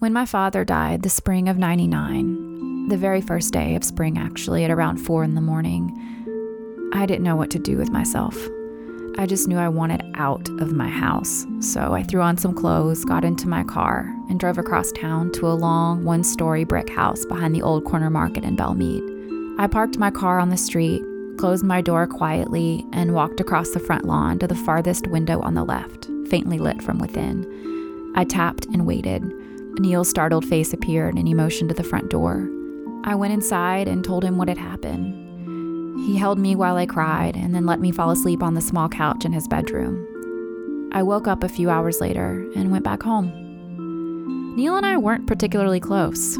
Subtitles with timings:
[0.00, 4.64] When my father died, the spring of 99, the very first day of spring, actually,
[4.64, 5.90] at around 4 in the morning,
[6.94, 8.38] I didn't know what to do with myself.
[9.18, 11.44] I just knew I wanted out of my house.
[11.58, 15.48] So I threw on some clothes, got into my car, and drove across town to
[15.48, 19.02] a long one story brick house behind the old corner market in Belle Meade.
[19.58, 21.02] I parked my car on the street,
[21.38, 25.54] closed my door quietly, and walked across the front lawn to the farthest window on
[25.54, 28.12] the left, faintly lit from within.
[28.14, 29.28] I tapped and waited.
[29.78, 32.48] Neil's startled face appeared and he motioned to the front door.
[33.04, 35.26] I went inside and told him what had happened.
[36.06, 38.88] He held me while I cried and then let me fall asleep on the small
[38.88, 40.06] couch in his bedroom.
[40.92, 44.54] I woke up a few hours later and went back home.
[44.56, 46.38] Neil and I weren't particularly close.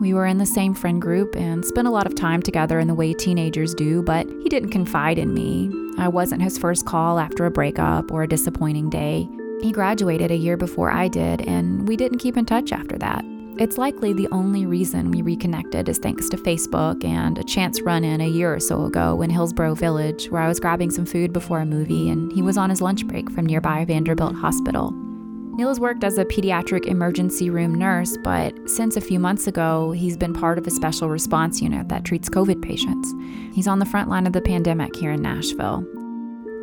[0.00, 2.86] We were in the same friend group and spent a lot of time together in
[2.86, 5.70] the way teenagers do, but he didn't confide in me.
[5.98, 9.28] I wasn't his first call after a breakup or a disappointing day.
[9.62, 13.24] He graduated a year before I did, and we didn't keep in touch after that.
[13.58, 18.04] It's likely the only reason we reconnected is thanks to Facebook and a chance run
[18.04, 21.32] in a year or so ago in Hillsboro Village, where I was grabbing some food
[21.32, 24.92] before a movie and he was on his lunch break from nearby Vanderbilt Hospital.
[25.56, 29.90] Neil has worked as a pediatric emergency room nurse, but since a few months ago,
[29.90, 33.12] he's been part of a special response unit that treats COVID patients.
[33.52, 35.84] He's on the front line of the pandemic here in Nashville.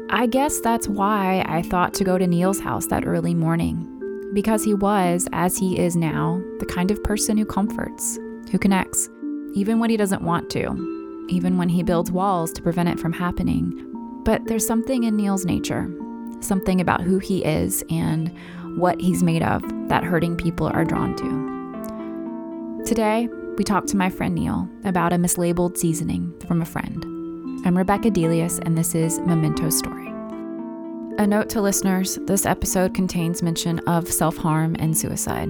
[0.09, 3.91] I guess that's why I thought to go to Neil's house that early morning
[4.35, 8.17] because he was, as he is now, the kind of person who comforts,
[8.51, 9.09] who connects,
[9.55, 13.13] even when he doesn't want to, even when he builds walls to prevent it from
[13.13, 13.73] happening.
[14.23, 15.89] But there's something in Neil's nature,
[16.39, 18.31] something about who he is and
[18.77, 22.83] what he's made of that hurting people are drawn to.
[22.85, 27.03] Today, we talked to my friend Neil about a mislabeled seasoning from a friend.
[27.65, 29.94] I'm Rebecca Delius, and this is Memento Story.
[31.17, 35.49] A note to listeners this episode contains mention of self harm and suicide.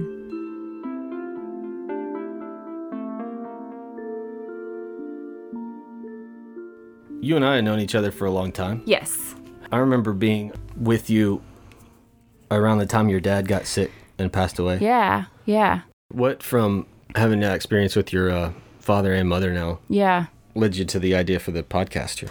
[7.20, 8.82] You and I have known each other for a long time.
[8.86, 9.34] Yes.
[9.72, 11.42] I remember being with you
[12.50, 14.78] around the time your dad got sick and passed away.
[14.80, 15.24] Yeah.
[15.44, 15.80] Yeah.
[16.08, 16.86] What from
[17.16, 20.26] having that experience with your uh, father and mother now Yeah.
[20.54, 22.30] led you to the idea for the podcast here?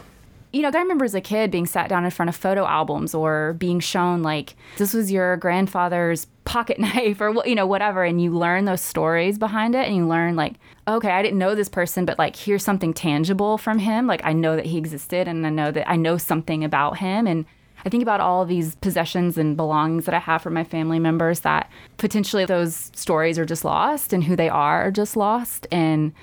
[0.56, 3.14] You know, I remember as a kid being sat down in front of photo albums
[3.14, 8.06] or being shown like this was your grandfather's pocket knife or what- you know whatever,
[8.06, 10.54] and you learn those stories behind it, and you learn like,
[10.88, 14.08] okay, I didn't know this person, but like here's something tangible from him.
[14.08, 17.28] Like I know that he existed, and I know that I know something about him,
[17.28, 17.44] and
[17.86, 21.42] I think about all these possessions and belongings that I have from my family members
[21.42, 26.14] that potentially those stories are just lost, and who they are are just lost, and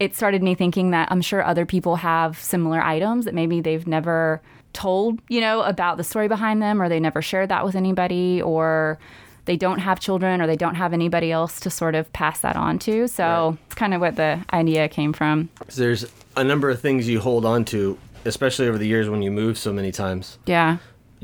[0.00, 3.86] it started me thinking that I'm sure other people have similar items that maybe they've
[3.86, 4.40] never
[4.72, 8.42] told, you know, about the story behind them or they never shared that with anybody
[8.42, 8.98] or
[9.44, 12.56] they don't have children or they don't have anybody else to sort of pass that
[12.56, 13.06] on to.
[13.06, 13.58] So Right.
[13.66, 15.48] it's kind of what the idea came from.
[15.60, 16.06] 'Cause There's
[16.36, 19.56] a number of things you hold on to, especially over the years when you move
[19.58, 20.78] so many times, Yeah.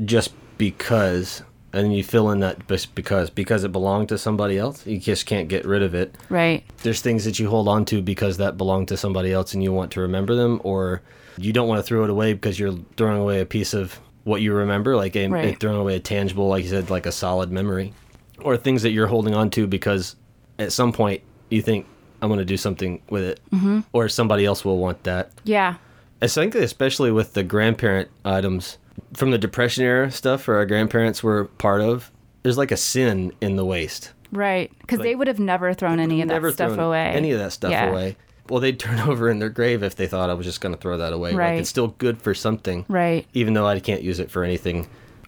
[0.05, 1.43] just because,
[1.73, 4.85] and you fill in that because because it belonged to somebody else.
[4.85, 6.15] You just can't get rid of it.
[6.29, 6.63] Right.
[6.83, 9.71] there's things that you hold on to because that belonged to somebody else and you
[9.71, 11.01] want to remember them or
[11.37, 14.41] you don't want to throw it away because you're throwing away a piece of what
[14.41, 15.59] you remember like a, Right.
[15.59, 17.93] throwing away a tangible like you said like a solid memory
[18.41, 20.15] or things that you're holding on to because
[20.59, 21.87] at some point you think
[22.21, 23.79] i'm going to do something with it mm-hmm.
[23.93, 25.75] or somebody else will want that Yeah.
[26.21, 28.77] i think especially with the grandparent items
[29.13, 32.11] from the depression era stuff or our grandparents were part of
[32.43, 34.71] there's like a sin in the waste Right.
[34.79, 37.07] Because they would have never thrown any of that stuff away.
[37.07, 37.89] Any of that stuff Yeah.
[37.89, 38.15] away.
[38.49, 40.79] Well, they'd turn over in their grave if they thought I was just going to
[40.81, 41.33] throw that away.
[41.33, 41.51] Right.
[41.51, 43.25] Like it's still good for something, Right.
[43.33, 44.87] even though I can't use it for anything.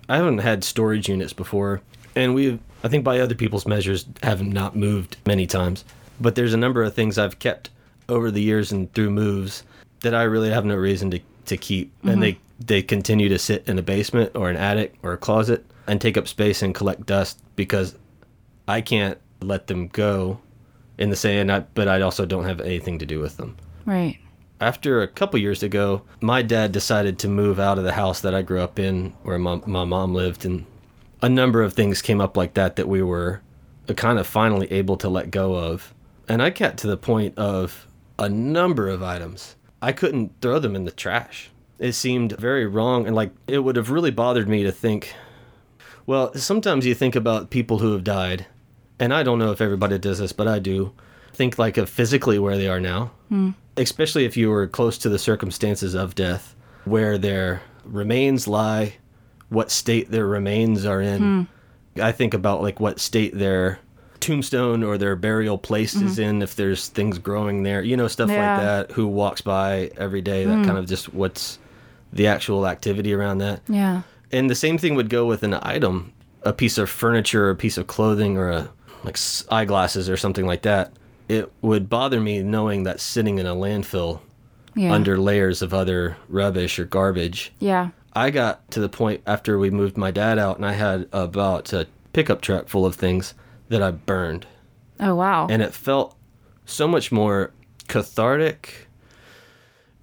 [0.10, 1.82] I haven't had storage units before,
[2.16, 5.86] and we, I think by other people's measures, have not moved many times.
[6.20, 7.70] But there's a number of things I've kept
[8.10, 9.64] over the years and through moves
[10.02, 12.53] that I really have no reason to, to keep, and they mm-hmm.
[12.66, 16.18] They continue to sit in a basement or an attic or a closet and take
[16.18, 17.96] up space and collect dust because
[18.68, 20.40] I can't let them go
[20.98, 23.58] in the same, I- but I also don't have anything to do with them.
[23.86, 24.18] Right.
[24.62, 28.34] After a couple years ago, my dad decided to move out of the house that
[28.34, 30.66] I grew up in where my, my mom lived, and
[31.22, 33.42] a number of things came up like that that we were
[33.98, 35.94] kind of finally able to let go of.
[36.30, 37.88] And I got to the point of
[38.18, 39.58] a number of items.
[39.82, 41.50] I couldn't throw them in the trash.
[41.84, 45.14] It seemed very wrong, and like it would have really bothered me to think
[46.06, 48.46] well, sometimes you think about people who have died,
[49.00, 50.94] and I don't know if everybody does this, but I do.
[51.34, 53.52] Think like of physically where they are now, hmm.
[53.78, 58.96] especially if you were close to the circumstances of death, where their remains lie,
[59.50, 61.48] what state their remains are in.
[61.96, 62.02] Hmm.
[62.02, 63.80] I think about like what state their
[64.20, 66.22] tombstone or their burial place is mm-hmm.
[66.22, 68.38] in, if there's things growing there, you know, stuff Mm-hmm.
[68.38, 68.58] Yeah.
[68.58, 68.96] like that.
[68.96, 70.46] Who walks by every day?
[70.46, 70.66] That hmm.
[70.66, 71.60] kind of just what's
[72.14, 73.62] the actual activity around that.
[73.68, 74.04] Yeah.
[74.32, 76.14] And the same thing would go with an item,
[76.44, 78.70] a piece of furniture, a piece of clothing, or a
[79.04, 79.18] like
[79.52, 80.94] eyeglasses or something like that.
[81.28, 84.22] It would bother me knowing that sitting in a landfill
[84.76, 84.94] Yeah.
[84.94, 87.52] under layers of other rubbish or garbage.
[87.60, 87.90] Yeah.
[88.14, 91.74] I got to the point after we moved my dad out, and I had about
[91.74, 93.34] a pickup truck full of things
[93.70, 94.46] that I burned,
[95.00, 95.48] Oh wow.
[95.50, 96.16] and it felt
[96.66, 97.52] so much more
[97.88, 98.83] cathartic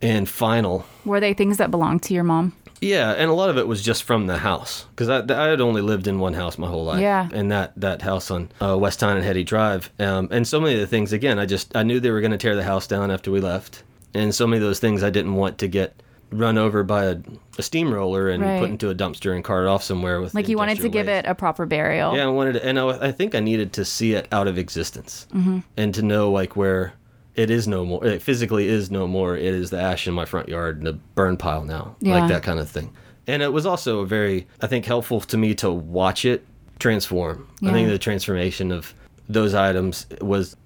[0.03, 2.53] and final Were they things that belonged to your mom?
[2.83, 5.61] Yeah, and a lot of it was just from the house because I, I had
[5.61, 7.01] only lived in one house my whole life.
[7.01, 7.29] Yeah.
[7.33, 10.75] and that that house on uh, West Town and Hetty Drive, um, and so many
[10.75, 11.13] of the things.
[11.13, 13.41] Again, I just I knew they were going to tear the house down after we
[13.41, 13.83] left,
[14.15, 16.03] and so many of those things I didn't want to get
[16.33, 17.17] run over by a,
[17.59, 18.61] a steamroller and Right.
[18.61, 21.09] put into a dumpster and carted off somewhere with Like you wanted to industrial give
[21.09, 22.17] it a proper burial.
[22.17, 24.57] Yeah, I wanted, to, and I, I think I needed to see it out of
[24.57, 25.59] existence, Mm-hmm.
[25.77, 26.95] and to know like where
[27.41, 28.05] it is no more.
[28.05, 29.37] It physically is no more.
[29.37, 32.15] It is the ash in my front yard and the burn pile now, Yeah.
[32.21, 32.89] like that kind of thing.
[33.27, 36.45] And it was also very, I think, helpful to me to watch it
[36.79, 37.47] transform.
[37.63, 38.95] I think the transformation of
[39.29, 40.57] those items was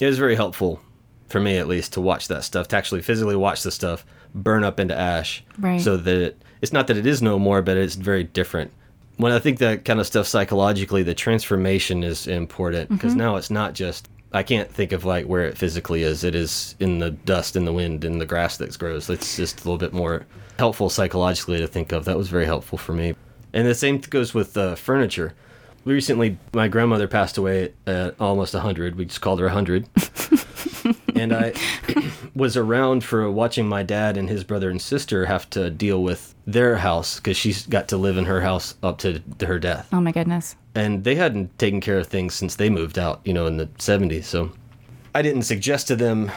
[0.00, 0.80] it was very helpful
[1.28, 4.64] for me at least to watch that stuff, to actually physically watch the stuff burn
[4.64, 5.80] up into ash, Right.
[5.80, 8.70] so that it, it's not that it is no more, but it's very different.
[9.16, 13.18] When I think that kind of stuff psychologically, the transformation is important because Mm-hmm.
[13.20, 16.24] now it's not just I can't think of like where it physically is.
[16.24, 19.10] It is in the dust, in the wind, in the grass that grows.
[19.10, 20.26] It's just a little bit more
[20.58, 22.04] helpful psychologically to think of.
[22.06, 23.14] That was very helpful for me.
[23.52, 25.34] And the same goes with uh, furniture.
[25.84, 28.96] Recently, my grandmother passed away at almost 100.
[28.96, 29.88] We just called her 100.
[31.14, 31.52] and I
[32.34, 36.34] was around for watching my dad and his brother and sister have to deal with
[36.46, 39.88] their house because she's got to live in her house up to, to her death.
[39.92, 40.56] Oh my goodness.
[40.74, 43.66] And they hadn't taken care of things since they moved out, you know, in the
[43.66, 44.24] 70s.
[44.24, 44.50] So
[45.14, 46.30] I didn't suggest to them,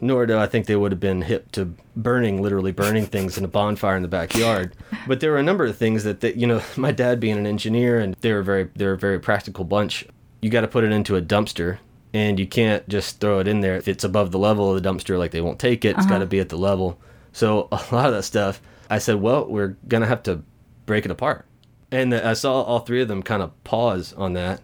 [0.00, 3.44] nor do I think they would have been hip to burning, literally burning things in
[3.44, 4.76] a bonfire in the backyard.
[5.06, 7.46] But there were a number of things that, that you know, my dad being an
[7.46, 10.06] engineer and they were very, they're a very practical bunch.
[10.40, 11.78] You got to put it into a dumpster
[12.14, 13.76] and you can't just throw it in there.
[13.76, 15.96] If it's above the level of the dumpster, like they won't take it.
[15.96, 16.26] It's got to uh-huh.
[16.26, 16.98] be at the level.
[17.32, 18.60] So a lot of that stuff,
[18.90, 20.42] I said, well, we're going to have to
[20.86, 21.46] break it apart.
[21.90, 24.60] And I saw all three of them kind of pause on that.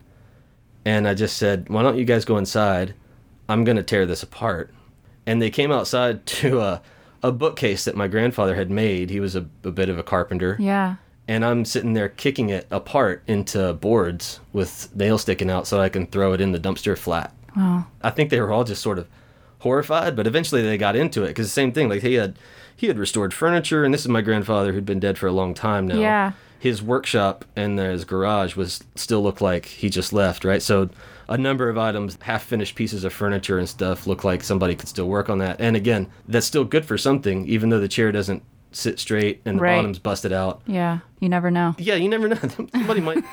[0.84, 2.94] And I just said, why don't you guys go inside?
[3.48, 4.72] I'm going to tear this apart.
[5.26, 6.82] And they came outside to a,
[7.22, 9.10] a bookcase that my grandfather had made.
[9.10, 10.56] He was a, a bit of a carpenter.
[10.58, 10.96] Yeah.
[11.26, 15.88] And I'm sitting there kicking it apart into boards with nails sticking out so I
[15.88, 17.32] can throw it in the dumpster flat.
[17.56, 17.86] Wow.
[18.02, 19.08] I think they were all just sort of
[19.60, 21.88] horrified, but eventually they got into it because the same thing.
[21.88, 22.36] Like he had
[22.76, 25.54] he had restored furniture, and this is my grandfather who'd been dead for a long
[25.54, 25.98] time now.
[25.98, 26.32] Yeah.
[26.58, 30.62] His workshop and his garage was still looked like he just left, right?
[30.62, 30.88] So
[31.28, 34.88] a number of items, half finished pieces of furniture and stuff, look like somebody could
[34.88, 35.60] still work on that.
[35.60, 38.42] And again, that's still good for something, even though the chair doesn't
[38.74, 39.76] sit straight and the Right.
[39.76, 40.60] bottom's busted out.
[40.66, 40.98] Yeah.
[41.20, 41.74] You never know.
[41.78, 42.36] Yeah, you never know.
[42.72, 43.24] Somebody might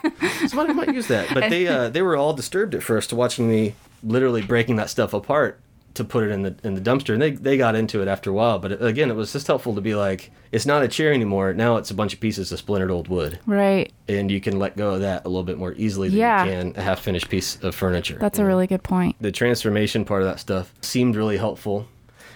[0.47, 1.33] somebody might use that.
[1.33, 5.13] But they uh, they were all disturbed at first watching me literally breaking that stuff
[5.13, 5.59] apart
[5.93, 8.29] to put it in the in the dumpster, and they they got into it after
[8.29, 8.59] a while.
[8.59, 11.53] But again, it was just helpful to be like, it's not a chair anymore.
[11.53, 13.91] Now it's a bunch of pieces of splintered old wood, Right.
[14.07, 16.45] and you can let go of that a little bit more easily than Yeah.
[16.45, 18.17] you can a half finished piece of furniture.
[18.21, 19.17] That's a really good point.
[19.19, 21.87] the transformation part of that stuff seemed really helpful.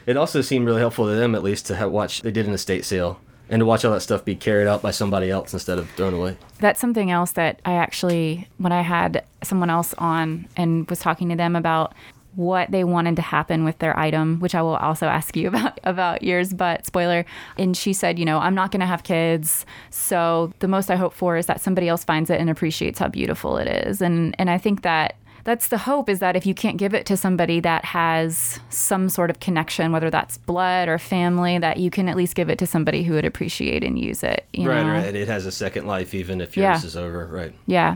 [0.05, 2.21] It also seemed really helpful to them, at least, to have watch.
[2.21, 3.19] They did an estate sale
[3.49, 6.13] and to watch all that stuff be carried out by somebody else instead of thrown
[6.13, 6.37] away.
[6.59, 11.29] That's something else that I actually, when I had someone else on and was talking
[11.29, 11.93] to them about
[12.35, 15.79] what they wanted to happen with their item, which I will also ask you about
[15.83, 17.25] about yours, but spoiler.
[17.57, 20.95] And she said, you know, I'm not going to have kids, so the most I
[20.95, 24.01] hope for is that somebody else finds it and appreciates how beautiful it is.
[24.01, 27.05] And and I think that that's the hope is that if you can't give it
[27.05, 31.89] to somebody that has some sort of connection, whether that's blood or family, that you
[31.89, 34.45] can at least give it to somebody who would appreciate and use it.
[34.53, 34.91] You Right, know?
[34.91, 35.15] right.
[35.15, 36.85] It has a second life even if yours Yeah.
[36.87, 37.25] is over.
[37.27, 37.53] Right.
[37.67, 37.95] Yeah.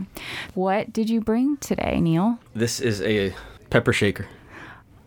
[0.54, 2.38] What did you bring today, Neil?
[2.54, 3.34] This is a
[3.68, 4.26] pepper shaker.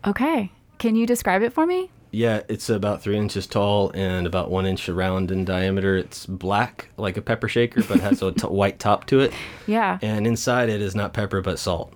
[0.06, 0.50] Okay.
[0.78, 1.90] Can you describe it for me?
[2.10, 5.96] Yeah, it's about three inches tall and about one inch around in diameter.
[5.96, 9.32] It's black like a pepper shaker, but has a t- white top to it.
[9.66, 9.98] Yeah.
[10.00, 11.92] And inside it is not pepper but salt.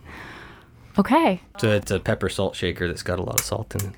[0.98, 1.40] Okay.
[1.58, 3.94] So it's a pepper salt shaker that's got a lot of salt in it.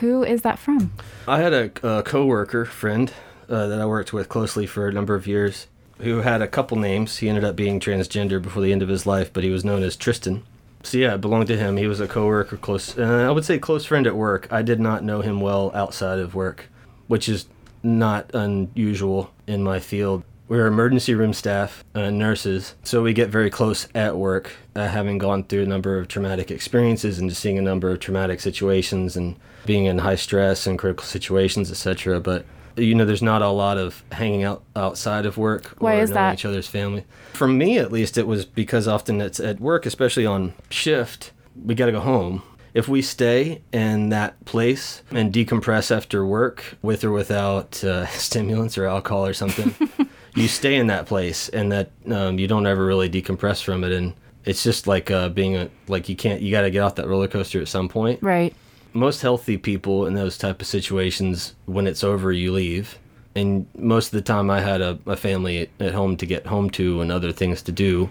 [0.00, 0.92] Who is that from?
[1.26, 3.12] I had a, a coworker friend
[3.48, 5.66] uh, that I worked with closely for a number of years
[5.98, 7.18] who had a couple names.
[7.18, 9.82] He ended up being transgender before the end of his life, but he was known
[9.82, 10.44] as Tristan.
[10.82, 11.76] So yeah, it belonged to him.
[11.76, 12.96] He was a coworker, close.
[12.96, 14.46] Uh, I would say close friend at work.
[14.52, 16.68] I did not know him well outside of work,
[17.08, 17.46] which is
[17.82, 20.22] not unusual in my field.
[20.48, 25.18] We're emergency room staff, uh, nurses, so we get very close at work, uh, having
[25.18, 29.16] gone through a number of traumatic experiences and just seeing a number of traumatic situations
[29.16, 29.36] and
[29.66, 32.20] being in high stress and critical situations, etc.
[32.20, 36.02] But you know, there's not a lot of hanging out outside of work Why or
[36.02, 36.34] is knowing that?
[36.34, 37.04] each other's family.
[37.32, 41.74] For me, at least, it was because often it's at work, especially on shift, we
[41.74, 42.42] got to go home.
[42.74, 48.78] If we stay in that place and decompress after work, with or without uh, stimulants
[48.78, 49.74] or alcohol or something,
[50.38, 53.92] you stay in that place, and that um, you don't ever really decompress from it,
[53.92, 54.14] and
[54.44, 57.06] it's just like uh, being a like you can't you got to get off that
[57.06, 58.22] roller coaster at some point.
[58.22, 58.54] Right.
[58.92, 62.98] most healthy people in those type of situations when it's over you leave.
[63.34, 66.46] And most of the time i had a, a family at, at home to get
[66.46, 68.10] home to and other things to do.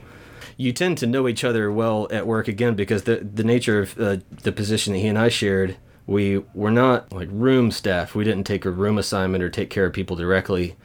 [0.56, 4.00] You tend to know each other well at work again because the the nature of
[4.00, 8.16] uh, the position that he and i shared we were not like room staff.
[8.16, 10.78] We didn't take a room assignment or take care of people directly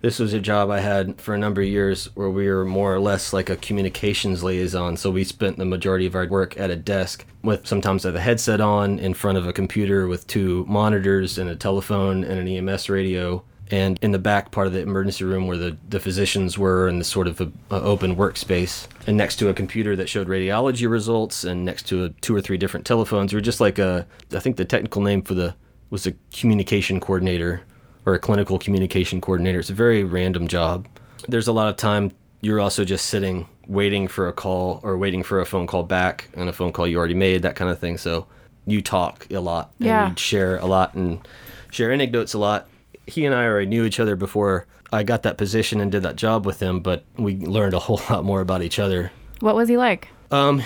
[0.00, 2.94] this was a job I had for a number of years where we were more
[2.94, 4.96] or less like a communications liaison.
[4.96, 8.20] So we spent the majority of our work at a desk with sometimes with a
[8.20, 12.48] headset on in front of a computer with two monitors and a telephone and an
[12.48, 13.42] EMS radio.
[13.68, 17.00] And in the back part of the emergency room where the, the physicians were and
[17.00, 20.88] the sort of a, a open workspace, and next to a computer that showed radiology
[20.88, 24.06] results, and next to a, two or three different telephones, we were just like a,
[24.32, 25.56] I think the technical name for the
[25.90, 27.62] was a communication coordinator
[28.06, 29.58] or a clinical communication coordinator.
[29.58, 30.86] It's a very random job.
[31.28, 35.24] There's a lot of time you're also just sitting waiting for a call or waiting
[35.24, 37.78] for a phone call back and a phone call you already made, that kind of
[37.80, 37.98] thing.
[37.98, 38.26] So
[38.64, 40.10] you talk a lot and Yeah.
[40.10, 41.26] you share a lot and
[41.72, 42.68] share anecdotes a lot.
[43.08, 46.14] He and I already knew each other before I got that position and did that
[46.14, 49.10] job with him, but we learned a whole lot more about each other.
[49.40, 50.08] What was he like?
[50.30, 50.62] Um,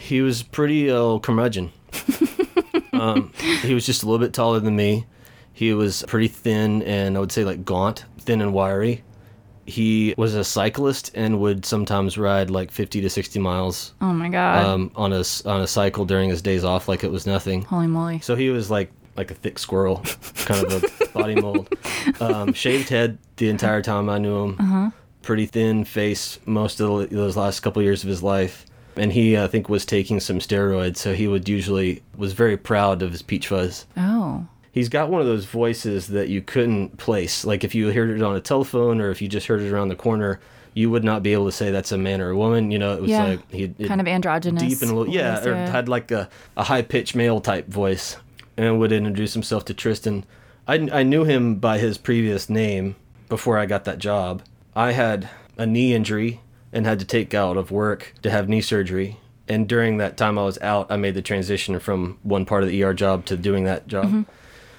[0.00, 1.70] he was pretty uh, curmudgeon.
[2.92, 3.32] um,
[3.62, 5.06] he was just a little bit taller than me.
[5.56, 9.02] He was pretty thin and I would say like gaunt, thin and wiry.
[9.64, 14.28] He was a cyclist and would sometimes ride like 50 to 60 miles Oh my
[14.28, 14.64] god.
[14.66, 17.62] um, on a on a cycle during his days off, like it was nothing.
[17.62, 18.20] Holy moly.
[18.20, 20.04] So he was like like a thick squirrel,
[20.44, 21.74] kind of a body mold.
[22.20, 24.92] Um, shaved head the entire time I knew him.
[25.22, 28.66] Pretty thin face most of the, those last couple years of his life.
[28.98, 33.02] And he, I think, was taking some steroids, so he would usually was very proud
[33.02, 33.86] of his peach fuzz.
[33.96, 34.46] Oh.
[34.76, 37.46] He's got one of those voices that you couldn't place.
[37.46, 39.88] Like if you heard it on a telephone or if you just heard it around
[39.88, 40.38] the corner,
[40.74, 42.70] you would not be able to say that's a man or a woman.
[42.70, 43.24] You know, it was Yeah.
[43.24, 44.62] like he Kind of androgynous.
[44.62, 45.06] deep and low.
[45.06, 46.28] Yeah, voice, or had like a,
[46.58, 48.18] a high pitched male type voice
[48.58, 50.24] and would introduce himself to Tristan.
[50.68, 52.96] I, I knew him by his previous name
[53.30, 54.42] before I got that job.
[54.74, 58.60] I had a knee injury and had to take out of work to have knee
[58.60, 59.16] surgery.
[59.48, 62.68] And during that time I was out, I made the transition from one part of
[62.68, 64.26] the ER job to doing that job.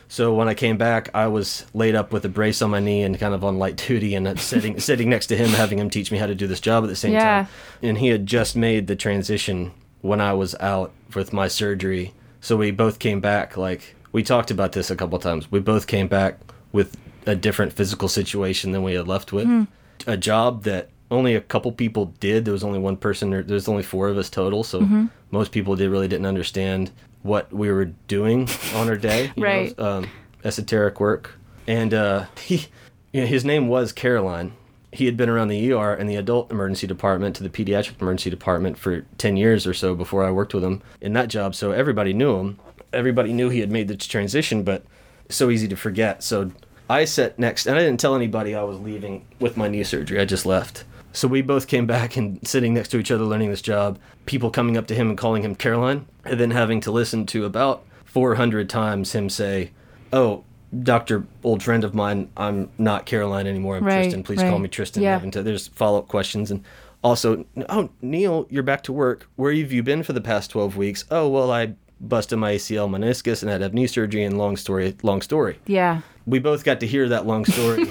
[0.09, 3.03] So when I came back, I was laid up with a brace on my knee
[3.03, 6.11] and kind of on light duty, and sitting sitting next to him, having him teach
[6.11, 7.23] me how to do this job at the same Yeah.
[7.43, 7.47] time.
[7.81, 9.71] And he had just made the transition
[10.01, 12.13] when I was out with my surgery.
[12.41, 13.57] So we both came back.
[13.57, 15.51] Like we talked about this a couple times.
[15.51, 16.39] We both came back
[16.71, 16.95] with
[17.25, 19.45] a different physical situation than we had left with.
[19.45, 19.63] Hmm.
[20.05, 22.45] A job that only a couple people did.
[22.45, 23.29] There was only one person.
[23.29, 24.63] There, there's only four of us total.
[24.63, 25.05] So mm-hmm.
[25.31, 26.91] most people did really didn't understand
[27.27, 29.31] what we were doing on our day.
[29.35, 29.79] you know, Right.
[29.79, 30.07] um,
[30.43, 31.31] esoteric work.
[31.67, 32.67] And uh, he,
[33.11, 34.53] you know, his name was Caroline.
[34.93, 38.29] He had been around the ER and the adult emergency department to the pediatric emergency
[38.29, 41.53] department for 10 years or so before I worked with him in that job.
[41.53, 42.57] So everybody knew him.
[42.93, 44.83] Everybody knew he had made the transition, but
[45.29, 46.23] so easy to forget.
[46.23, 46.51] So
[46.89, 50.21] I sat next, and I didn't tell anybody I was leaving with my knee surgery.
[50.21, 50.85] I just left.
[51.17, 53.97] So we both came back and sitting next to each other learning this job,
[54.27, 57.43] people coming up to him and calling him Caroline, and then having to listen to
[57.43, 59.71] about 400 times him say,
[60.13, 60.43] Oh,
[60.83, 63.77] Doctor, old friend of mine, I'm not Caroline anymore.
[63.77, 64.21] I'm Right, Tristan.
[64.21, 65.01] Please call me Tristan.
[65.01, 65.17] Yeah.
[65.17, 66.51] To, there's follow up questions.
[66.51, 66.63] And
[67.03, 69.27] also, oh, Neil, you're back to work.
[69.37, 71.03] Where have you been for the past 12 weeks?
[71.09, 74.55] Oh, well, I busted my ACL meniscus and had to have knee surgery and long
[74.55, 76.01] story, long story Yeah.
[76.27, 77.83] We both got to hear that long story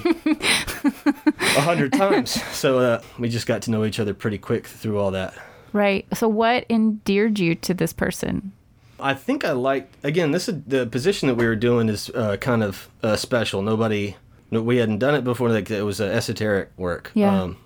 [1.38, 2.30] a hundred times.
[2.52, 5.34] So uh, we just got to know each other pretty quick through all that.
[5.72, 6.06] Right.
[6.14, 8.52] So what endeared you to this person?
[9.00, 10.30] I think I liked again.
[10.30, 13.62] This is the position that we were doing is uh, kind of uh, special.
[13.62, 14.16] Nobody,
[14.50, 15.50] no, we hadn't done it before.
[15.50, 17.10] Like it was uh, esoteric work.
[17.14, 17.42] Yeah.
[17.42, 17.58] Um,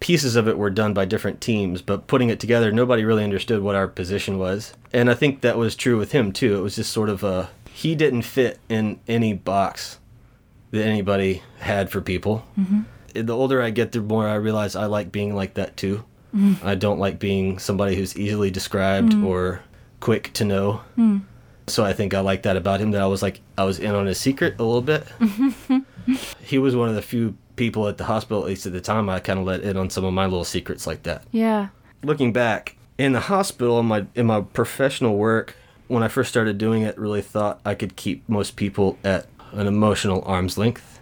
[0.00, 3.62] pieces of it were done by different teams, but putting it together, nobody really understood
[3.62, 4.74] what our position was.
[4.92, 6.56] And I think that was true with him too.
[6.56, 9.98] It was just sort of a he didn't fit in any box
[10.72, 12.44] that anybody had for people.
[12.58, 12.80] Mm-hmm.
[13.14, 16.04] The older I get, the more I realize I like being like that too.
[16.34, 16.66] Mm-hmm.
[16.66, 19.26] I don't like being somebody who's easily described mm-hmm.
[19.26, 19.62] or
[20.00, 20.80] quick to know.
[20.98, 21.22] Mm.
[21.66, 23.94] So I think I like that about him that I was like I was in
[23.94, 25.06] on his secret a little bit.
[26.40, 29.08] he was one of the few people at the hospital, at least at the time,
[29.08, 31.24] I kind of let in on some of my little secrets like that.
[31.30, 31.68] Yeah.
[32.02, 35.54] Looking back, in the hospital, in my in my professional work,
[35.88, 39.66] when I first started doing it, really thought I could keep most people at an
[39.66, 41.00] emotional arm's length.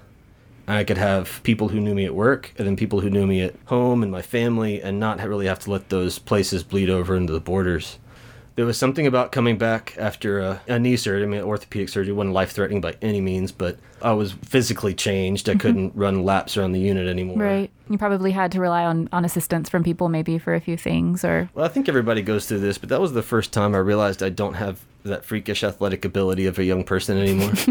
[0.68, 3.42] I could have people who knew me at work and then people who knew me
[3.42, 7.16] at home and my family and not really have to let those places bleed over
[7.16, 7.98] into the borders.
[8.60, 11.22] There was something about coming back after a, a knee surgery.
[11.22, 15.48] I mean, orthopedic surgery wasn't life threatening by any means, but I was physically changed.
[15.48, 15.60] I mm-hmm.
[15.60, 17.38] couldn't run laps around the unit anymore.
[17.38, 17.70] Right.
[17.88, 21.24] You probably had to rely on, on assistance from people maybe for a few things
[21.24, 23.78] or Well, I think everybody goes through this, but that was the first time I
[23.78, 27.54] realized I don't have that freakish athletic ability of a young person anymore.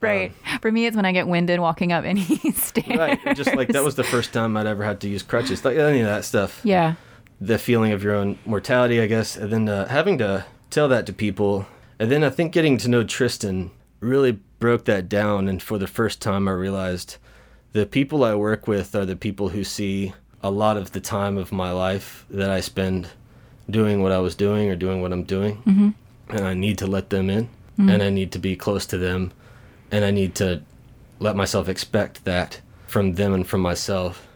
[0.00, 0.32] Right.
[0.50, 2.98] Um, for me it's when I get winded walking up any stairs.
[2.98, 3.36] right.
[3.36, 5.64] Just like that was the first time I'd ever had to use crutches.
[5.64, 6.60] Like any of that stuff.
[6.64, 6.94] Yeah.
[7.40, 11.06] The feeling of your own mortality, I guess, and then uh, having to tell that
[11.06, 11.66] to people,
[11.98, 13.70] and then I think getting to know Tristan
[14.00, 15.48] really broke that down.
[15.48, 17.16] And for the first time, I realized
[17.72, 21.38] the people I work with are the people who see a lot of the time
[21.38, 23.08] of my life that I spend
[23.68, 25.62] doing what I was doing or doing what I'm doing.
[25.62, 26.36] Mm-hmm.
[26.36, 29.32] And I need to let them in, and I need to be close to them,
[29.90, 30.62] and I need to
[31.18, 34.26] let myself expect that from them and from myself.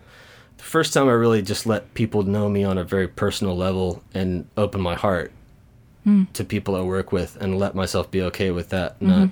[0.65, 4.47] First time I really just let people know me on a very personal level and
[4.57, 5.31] open my heart
[6.35, 9.29] to people I work with and let myself be okay with that, not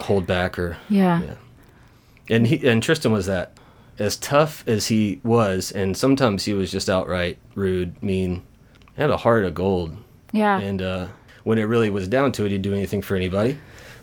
[0.00, 1.22] hold back or Yeah.
[1.22, 1.34] yeah.
[2.28, 3.52] And he and Tristan was that.
[3.98, 8.42] As tough as he was, and sometimes he was just outright rude, mean,
[8.96, 9.96] he had a heart of gold.
[10.32, 10.58] Yeah.
[10.58, 11.06] And uh,
[11.44, 13.58] when it really was down to it, he'd do anything for anybody,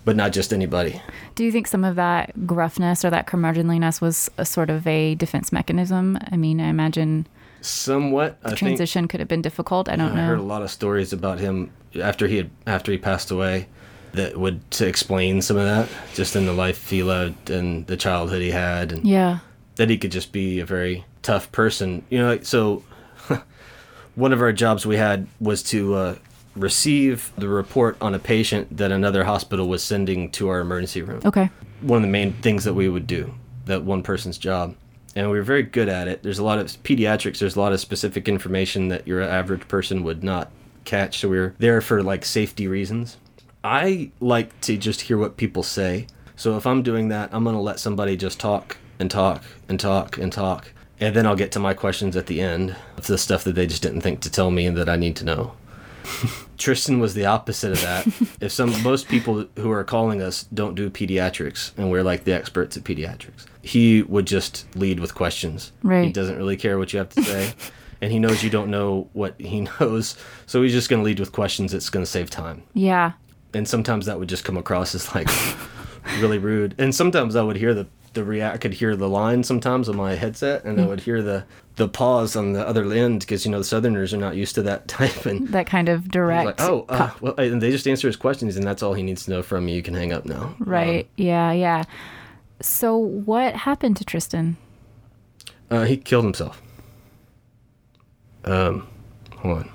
[0.09, 0.99] but not just anybody.
[1.35, 5.13] Do you think some of that gruffness or that curmudgeonliness was a sort of a
[5.13, 6.17] defense mechanism?
[6.31, 7.27] I mean, I imagine
[7.61, 8.57] Somewhat, I think.
[8.57, 9.87] transition could have been difficult.
[9.87, 10.21] I don't know.
[10.23, 11.69] I heard a lot of stories about him
[12.01, 13.67] after he had after he passed away
[14.13, 17.95] that would to explain some of that, just in the life he led and the
[17.95, 19.39] childhood he had, and Yeah.
[19.75, 22.01] that he could just be a very tough person.
[22.09, 22.83] You know, so
[24.15, 26.15] one of our jobs we had was to uh,
[26.59, 31.21] receive the report on a patient that another hospital was sending to our emergency room.
[31.25, 31.49] Okay.
[31.81, 33.33] One of the main things that we would do,
[33.65, 34.75] that one person's job.
[35.15, 36.21] And we were very good at it.
[36.21, 40.03] There's a lot of pediatrics, there's a lot of specific information that your average person
[40.03, 40.51] would not
[40.85, 41.19] catch.
[41.19, 43.17] So we were there for like safety reasons.
[43.63, 46.07] I like to just hear what people say.
[46.35, 49.79] So if I'm doing that, I'm going to let somebody just talk and talk and
[49.79, 50.71] talk and talk.
[50.99, 53.67] And then I'll get to my questions at the end of the stuff that they
[53.67, 55.53] just didn't think to tell me and that I need to know.
[56.57, 58.07] Tristan was the opposite of that.
[58.41, 62.33] if some most people who are calling us don't do pediatrics and we're like the
[62.33, 65.71] experts at pediatrics, he would just lead with questions.
[65.83, 66.05] Right.
[66.05, 67.53] He doesn't really care what you have to say.
[68.01, 70.17] and he knows you don't know what he knows.
[70.45, 73.13] So he's just going to lead with questions that's going to save time Yeah.
[73.53, 75.29] and sometimes that would just come across as like
[76.19, 79.43] really rude and sometimes i would hear the the react i could hear the line
[79.43, 81.43] sometimes on my headset and i would hear the
[81.75, 84.61] the pause on the other end because you know the southerners are not used to
[84.61, 86.45] that type and That kind of direct.
[86.45, 89.25] like oh uh, well and they just answer his questions and that's all he needs
[89.25, 91.07] to know from you you can hang up now Right.
[91.17, 91.51] yeah.
[91.51, 91.83] Yeah.
[92.61, 94.57] So what happened to Tristan?
[95.71, 96.61] uh, he killed himself
[98.45, 98.87] um
[99.37, 99.69] hold on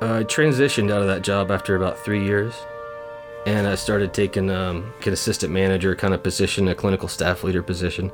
[0.00, 2.54] I transitioned out of that job after about three years,
[3.46, 7.62] and I started taking um, an assistant manager kind of position, a clinical staff leader
[7.62, 8.10] position.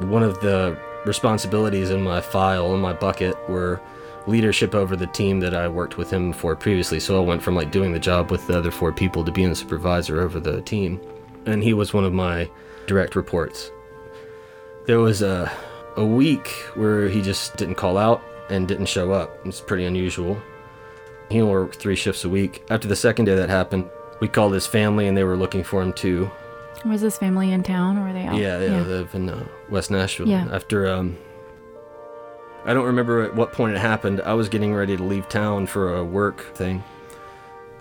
[0.00, 3.80] One of the responsibilities in my file in my bucket were
[4.26, 7.00] leadership over the team that I worked with him for previously.
[7.00, 9.48] So I went from like doing the job with the other four people to being
[9.48, 11.00] the supervisor over the team,
[11.46, 12.50] and he was one of my
[12.86, 13.70] direct reports.
[14.86, 15.50] There was a
[15.96, 19.38] a week where he just didn't call out and didn't show up.
[19.46, 20.36] It's pretty unusual.
[21.30, 22.64] He only worked three shifts a week.
[22.70, 23.88] After the second day that happened,
[24.20, 26.30] we called his family and they were looking for him too.
[26.84, 28.36] Was his family in town or were they out?
[28.36, 30.28] Yeah, yeah, they live in uh, West Nashville.
[30.28, 30.46] Yeah.
[30.52, 31.16] After um,
[32.66, 34.20] I don't remember at what point it happened.
[34.22, 36.84] I was getting ready to leave town for a work thing,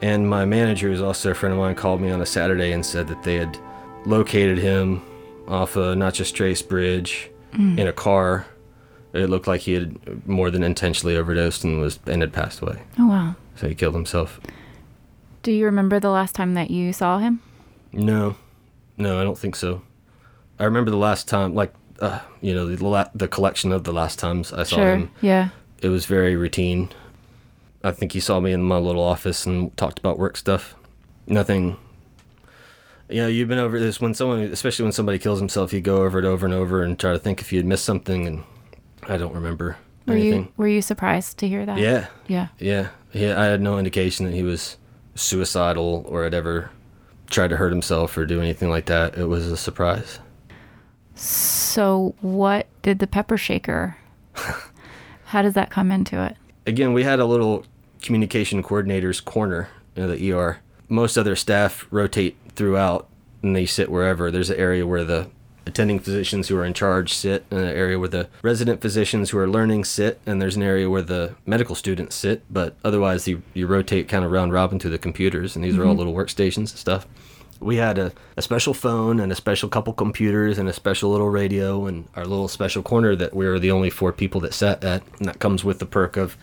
[0.01, 2.85] and my manager, who's also a friend of mine, called me on a Saturday and
[2.85, 3.57] said that they had
[4.05, 5.01] located him
[5.47, 8.45] off a Natchez Trace Bridge in a car.
[9.13, 12.81] It looked like he had more than intentionally overdosed and was and had passed away.
[12.99, 13.35] Oh wow.
[13.55, 14.39] So he killed himself.
[15.43, 17.41] Do you remember the last time that you saw him?
[17.91, 18.35] No,
[18.97, 19.81] no, I don't think so.
[20.59, 23.93] I remember the last time, like, uh, you know, the la- the collection of the
[23.93, 24.95] last times I saw sure.
[24.95, 25.11] him.
[25.21, 25.49] Yeah.
[25.81, 26.89] It was very routine.
[27.83, 30.75] I think he saw me in my little office and talked about work stuff.
[31.27, 31.77] Nothing.
[33.09, 36.03] You know, you've been over this when someone, especially when somebody kills himself, you go
[36.03, 38.43] over it over and over and try to think if you had missed something, and
[39.09, 40.43] I don't remember Were anything.
[40.45, 41.77] you were you surprised to hear that?
[41.79, 42.47] Yeah, Yeah.
[42.59, 43.39] yeah, yeah.
[43.41, 44.77] I had no indication that he was
[45.15, 46.71] suicidal or had ever
[47.29, 49.17] tried to hurt himself or do anything like that.
[49.17, 50.19] It was a surprise.
[51.15, 53.97] So what did the pepper shaker?
[55.25, 56.35] How does that come into it?
[56.65, 57.65] Again, we had a little
[58.01, 60.59] communication coordinators corner in the ER.
[60.89, 63.07] Most other staff rotate throughout
[63.41, 64.31] and they sit wherever.
[64.31, 65.29] There's an area where the
[65.65, 69.37] attending physicians who are in charge sit, and an area where the resident physicians who
[69.37, 72.43] are learning sit, and there's an area where the medical students sit.
[72.51, 75.83] But otherwise, you, you rotate kind of round robin to the computers, and these are
[75.83, 75.99] all mm-hmm.
[75.99, 77.07] little workstations and stuff.
[77.59, 81.29] We had a, a special phone and a special couple computers and a special little
[81.29, 84.83] radio and our little special corner that we were the only four people that sat
[84.83, 86.35] at, and that comes with the perk of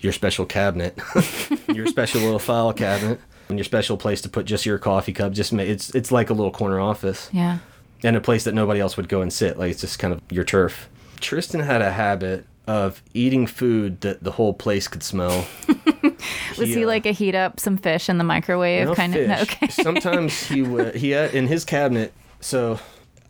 [0.00, 0.96] your special cabinet,
[1.74, 5.32] your special little file cabinet, and your special place to put just your coffee cup.
[5.32, 7.58] Just ma- it's it's like a little corner office Yeah.
[8.02, 9.58] And a place that nobody else would go and sit.
[9.58, 10.88] Like it's just kind of your turf.
[11.20, 15.46] Tristan had a habit of eating food that the whole place could smell.
[16.58, 19.42] Was he uh, like a heat up some fish in the microwave no kind fish.
[19.42, 19.48] of?
[19.48, 19.68] Okay.
[19.70, 20.94] Sometimes he would.
[20.94, 22.12] He had in his cabinet.
[22.40, 22.78] So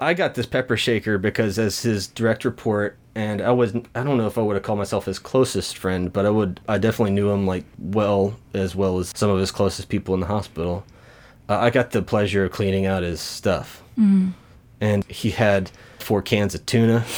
[0.01, 4.17] I got this pepper shaker because as his direct report, and I was I don't
[4.17, 7.13] know if I would have called myself his closest friend, but I would I definitely
[7.13, 10.85] knew him like well as well as some of his closest people in the hospital.
[11.49, 13.83] Uh, I got the pleasure of cleaning out his stuff,
[14.81, 17.05] and he had four cans of tuna.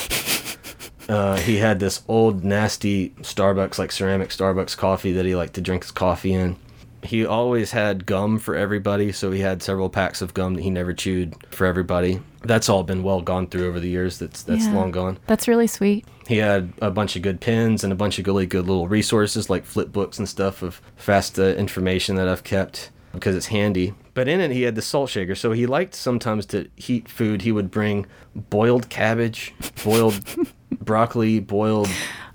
[1.09, 5.61] Uh, he had this old nasty Starbucks, like ceramic Starbucks coffee that he liked to
[5.61, 6.55] drink his coffee in.
[7.03, 10.71] He always had gum for everybody, so he had several packs of gum that he
[10.71, 12.21] never chewed for everybody.
[12.45, 14.21] That's all been well gone through over the years.
[14.21, 14.73] That's that's Yeah.
[14.75, 15.19] long gone.
[15.27, 16.07] That's really sweet.
[16.29, 19.51] He had a bunch of good pens and a bunch of really good little resources
[19.51, 23.95] like flip books and stuff of fast uh, information that I've kept because it's handy.
[24.15, 25.35] But in it, he had the salt shaker.
[25.35, 27.43] So he liked sometimes to heat food.
[27.43, 30.21] He would bring boiled cabbage, boiled
[30.81, 31.89] broccoli, boiled.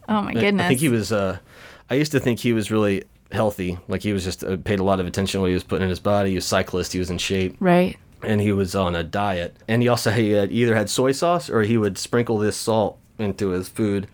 [0.07, 0.65] Oh my goodness.
[0.65, 1.11] I think he was.
[1.11, 1.39] Uh,
[1.89, 3.77] I used to think he was really healthy.
[3.87, 5.83] Like he was just uh, paid a lot of attention to what he was putting
[5.83, 6.29] in his body.
[6.29, 6.93] He was a cyclist.
[6.93, 7.97] He was in shape right.
[8.23, 9.55] and he was on a diet.
[9.67, 12.97] And he also he had either had soy sauce or he would sprinkle this salt
[13.19, 14.07] into his food.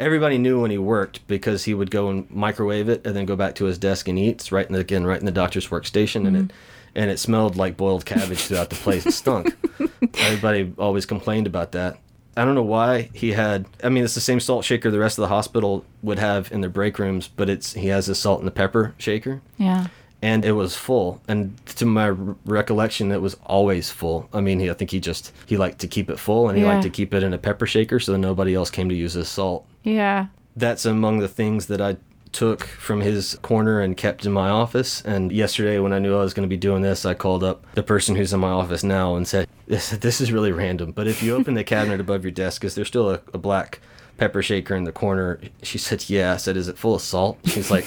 [0.00, 3.34] Everybody knew when he worked because he would go and microwave it and then go
[3.34, 4.36] back to his desk and eat.
[4.36, 6.52] It's right in the, again right in the doctor's workstation, and it
[6.94, 9.06] and it smelled like boiled cabbage throughout the place.
[9.06, 9.56] It stunk.
[10.18, 11.98] Everybody always complained about that.
[12.36, 13.66] I don't know why he had.
[13.82, 16.60] I mean, it's the same salt shaker the rest of the hospital would have in
[16.60, 19.88] their break rooms, but it's he has a salt and the pepper shaker Yeah.
[20.22, 21.20] and it was full.
[21.26, 24.28] And to my r- recollection, it was always full.
[24.32, 26.62] I mean, he, I think he just he liked to keep it full, and he
[26.62, 26.70] Yeah.
[26.74, 29.14] liked to keep it in a pepper shaker so that nobody else came to use
[29.14, 29.66] his salt.
[29.82, 30.26] Yeah.
[30.54, 31.96] That's among the things that I
[32.38, 35.00] took from his corner and kept in my office.
[35.02, 37.64] And yesterday, when I knew I was going to be doing this, I called up
[37.74, 41.08] the person who's in my office now and said, "This this is really random, but
[41.08, 43.80] if you open the cabinet above your desk, is there still a, a black?"
[44.18, 45.40] Pepper shaker in the corner.
[45.62, 47.86] She said, "Yeah." I said, "Is it full of salt?" She's like,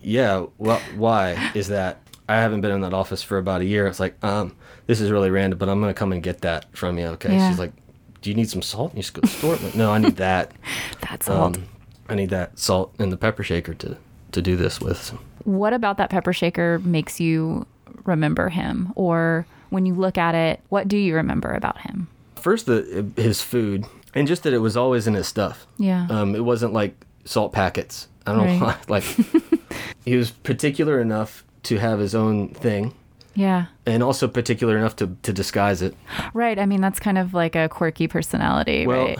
[0.00, 3.86] yeah well why is that i haven't been in that office for about a year
[3.86, 4.54] it's like um
[4.86, 7.48] this is really random but i'm gonna come and get that from you okay Yeah.
[7.48, 7.72] she's like
[8.20, 9.98] do you need some salt And you just go to the store like, no i
[9.98, 10.52] need that
[11.00, 11.58] That's salt.
[12.08, 13.96] I need that salt and the pepper shaker to
[14.32, 15.10] to do this with
[15.44, 17.66] what about that pepper shaker makes you
[18.04, 18.92] remember him?
[18.96, 22.08] Or when you look at it, what do you remember about him?
[22.36, 26.06] first the his food and just that it was always in his stuff Yeah.
[26.10, 29.04] um it wasn't like salt packets i don't know why like
[30.04, 32.94] he was particular enough to have his own thing
[33.34, 33.66] yeah.
[33.86, 35.94] and also particular enough to, to disguise it
[36.34, 36.58] Right.
[36.58, 39.18] I mean, that's kind of like a quirky personality, Well, right?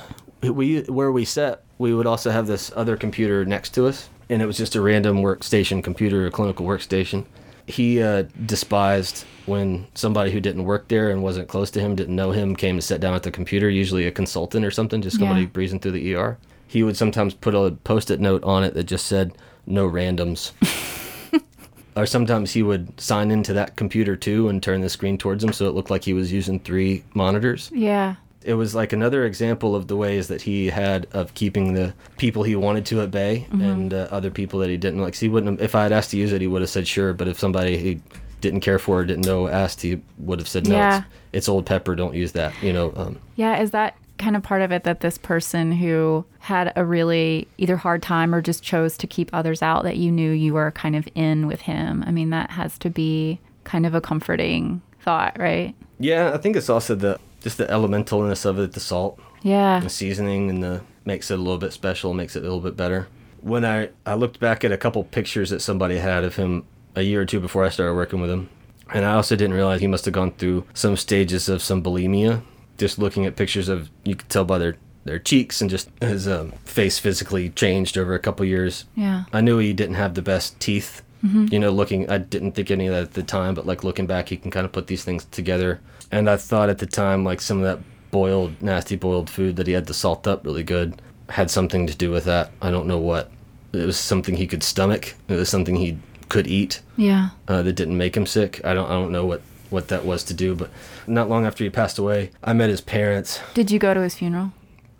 [0.54, 4.40] we where we sat, we would also have this other computer next to us, and
[4.42, 7.24] it was just a random workstation computer, a clinical workstation.
[7.66, 12.14] He uh, despised when somebody who didn't work there and wasn't close to him, didn't
[12.16, 13.68] know him, came to sit down at the computer.
[13.70, 15.46] Usually a consultant or something, just somebody Yeah.
[15.48, 16.36] breezing through the ER.
[16.66, 19.32] He would sometimes put a post-it note on it that just said
[19.66, 20.52] "No randoms."
[21.96, 25.52] or sometimes he would sign into that computer too and turn the screen towards him
[25.52, 28.16] so it looked like he was using three monitors Yeah.
[28.44, 32.42] It was like another example of the ways that he had of keeping the people
[32.42, 35.14] he wanted to at bay and uh, other people that he didn't like.
[35.14, 35.58] 'Cause he wouldn't.
[35.60, 37.12] Have, if I had asked to use it, he would have said sure.
[37.12, 38.00] But if somebody he
[38.40, 40.76] didn't care for or didn't know asked, he would have said no.
[40.76, 40.98] Yeah.
[40.98, 41.94] It's, it's old pepper.
[41.94, 42.52] Don't use that.
[42.62, 42.92] You know.
[42.96, 46.84] Um, Yeah, is that kind of part of it that this person who had a
[46.84, 50.54] really either hard time or just chose to keep others out that you knew you
[50.54, 52.04] were kind of in with him?
[52.06, 55.74] I mean, that has to be kind of a comforting thought, right?
[55.98, 59.78] yeah, I think it's also the just the elementalness of it, the salt, Yeah.
[59.78, 62.76] the seasoning, and the makes it a little bit special, makes it a little bit
[62.76, 63.06] better.
[63.42, 66.64] When I I looked back at a couple pictures that somebody had of him
[66.96, 68.48] a year or two before I started working with him,
[68.92, 72.40] and I also didn't realize he must have gone through some stages of some bulimia.
[72.78, 76.26] Just looking at pictures of, you could tell by their their cheeks and just his
[76.26, 78.86] um, face physically changed over a couple years.
[78.96, 79.24] Yeah.
[79.34, 81.02] I knew he didn't have the best teeth.
[81.22, 84.06] You know, looking, I didn't think any of that at the time, but like looking
[84.06, 85.80] back, he can kind of put these things together.
[86.14, 87.80] And I thought at the time, like some of that
[88.12, 91.96] boiled, nasty boiled food that he had to salt up really good had something to
[91.96, 92.52] do with that.
[92.62, 93.30] I don't know what.
[93.72, 95.14] It was something he could stomach.
[95.26, 95.98] It was something he
[96.28, 97.30] could eat Yeah.
[97.48, 98.60] uh, that didn't make him sick.
[98.64, 100.70] I don't, I don't know what what that was to do, but
[101.08, 103.40] not long after he passed away, I met his parents.
[103.54, 104.52] Did you go to his funeral?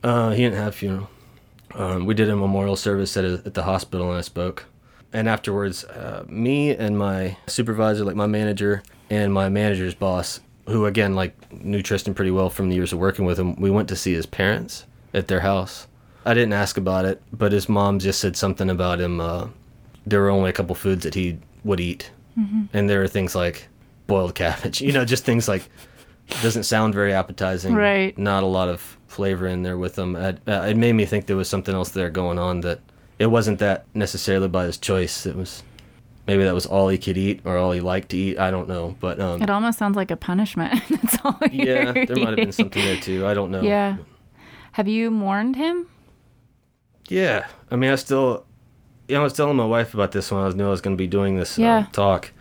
[0.02, 1.10] Uh, he didn't have a funeral.
[1.74, 4.64] Um, we did a memorial service at, a, at the hospital and I spoke.
[5.12, 10.86] And afterwards, uh, me and my supervisor, like my manager, and my manager's boss, who
[10.86, 13.88] again like knew Tristan pretty well from the years of working with him, we went
[13.88, 15.86] to see his parents at their house.
[16.26, 19.20] I didn't ask about it, but his mom just said something about him.
[19.20, 19.48] Uh,
[20.06, 22.10] there were only a couple foods that he would eat,
[22.72, 23.68] and there were things like
[24.06, 25.68] boiled cabbage, you know, just things like
[26.42, 27.74] doesn't sound very appetizing.
[27.74, 28.16] Right.
[28.16, 30.16] Not a lot of flavor in there with them.
[30.16, 32.80] It, uh, it made me think there was something else there going on that
[33.18, 35.26] it wasn't that necessarily by his choice.
[35.26, 35.62] It was
[36.26, 38.38] maybe that was all he could eat or all he liked to eat.
[38.38, 40.82] I don't know, but um, It almost sounds like a punishment.
[40.90, 41.38] That's all.
[41.52, 43.26] yeah, there might have been something there too.
[43.26, 43.62] I don't know.
[43.62, 43.96] Yeah.
[44.72, 45.86] Have you mourned him?
[47.08, 48.44] Yeah, I mean, I still,
[49.08, 50.80] you know, I was telling my wife about this when I was knew I was
[50.80, 51.86] going to be doing this uh, Yeah.
[51.92, 52.32] talk.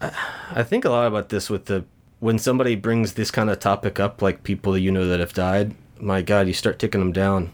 [0.00, 0.12] I,
[0.52, 1.84] I think a lot about this with the
[2.20, 5.74] when somebody brings this kind of topic up, like people you know that have died.
[6.00, 7.50] My God, you start ticking them down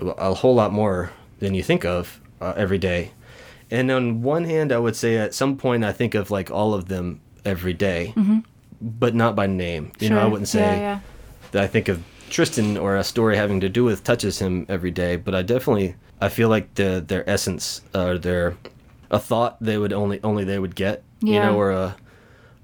[0.00, 3.12] a a whole lot more than you think of uh, every day.
[3.70, 6.74] And on one hand, I would say at some point I think of like all
[6.74, 8.38] of them every day, mm-hmm.
[8.80, 9.92] but not by name.
[9.98, 11.00] You know, I wouldn't say Yeah, yeah.
[11.52, 14.90] that I think of Tristan or a story having to do with touches him every
[14.90, 18.56] day, but I definitely I feel like the their essence or their
[19.10, 21.34] a thought they would only only they would get, yeah.
[21.34, 21.96] you know, or a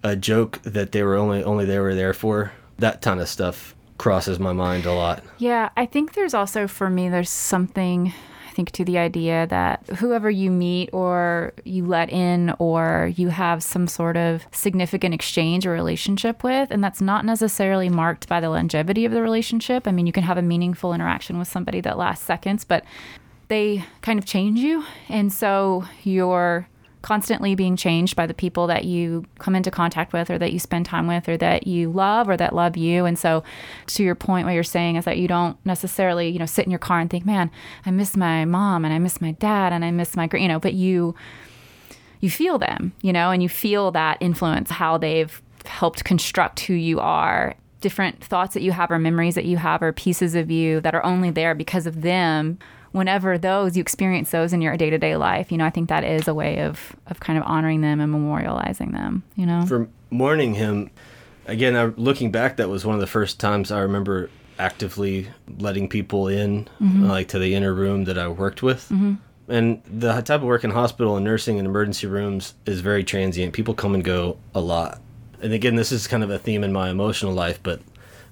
[0.02, 2.52] a joke that they were only only they were there for.
[2.78, 5.22] That kind of stuff crosses my mind a lot.
[5.38, 8.12] Yeah, I think there's also for me there's something
[8.52, 13.62] think to the idea that whoever you meet or you let in or you have
[13.62, 18.50] some sort of significant exchange or relationship with and that's not necessarily marked by the
[18.50, 19.88] longevity of the relationship.
[19.88, 22.84] I mean, you can have a meaningful interaction with somebody that lasts seconds, but
[23.48, 24.84] they kind of change you.
[25.08, 26.68] And so you're
[27.02, 30.58] constantly being changed by the people that you come into contact with or that you
[30.58, 33.04] spend time with or that you love or that love you.
[33.04, 33.42] And so
[33.88, 36.70] to your point what you're saying is that you don't necessarily, you know, sit in
[36.70, 37.50] your car and think, "Man,
[37.84, 40.60] I miss my mom and I miss my dad and I miss my, you know,
[40.60, 41.14] but you
[42.20, 46.74] you feel them, you know, and you feel that influence, how they've helped construct who
[46.74, 47.56] you are.
[47.80, 50.94] Different thoughts that you have or memories that you have or pieces of you that
[50.94, 52.60] are only there because of them.
[52.92, 55.88] Whenever those you experience those in your day to day life, you know, I think
[55.88, 59.66] that is a way of of kind of honoring them and memorializing them, you know?
[59.66, 60.90] For mourning him,
[61.46, 65.28] again, I, looking back, that was one of the first times I remember actively
[65.58, 67.04] letting people in, mm-hmm.
[67.04, 68.88] like to the inner room that I worked with.
[68.90, 69.14] Mm-hmm.
[69.48, 73.52] And the type of work in hospital and nursing and emergency rooms is very transient.
[73.52, 75.00] People come and go a lot.
[75.42, 77.80] And again, this is kind of a theme in my emotional life, but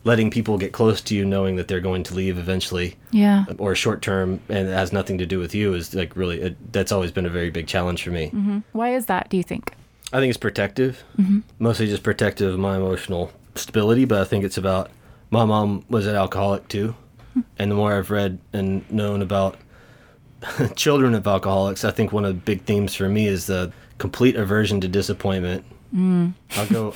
[0.05, 3.45] letting people get close to you knowing that they're going to leave eventually yeah.
[3.59, 6.73] or short term and it has nothing to do with you is like really it,
[6.73, 8.27] that's always been a very big challenge for me.
[8.27, 8.59] Mm-hmm.
[8.73, 9.75] Why is that, do you think?
[10.13, 11.41] I think it's protective, mm-hmm.
[11.59, 14.05] mostly just protective of my emotional stability.
[14.05, 14.91] But I think it's about
[15.31, 16.97] my mom was an alcoholic too,
[17.35, 17.41] hmm.
[17.59, 19.57] and the more I've read and known about
[20.75, 24.35] children of alcoholics, I think one of the big themes for me is the complete
[24.35, 25.65] aversion to disappointment.
[25.95, 26.35] Mm.
[26.57, 26.95] I'll go.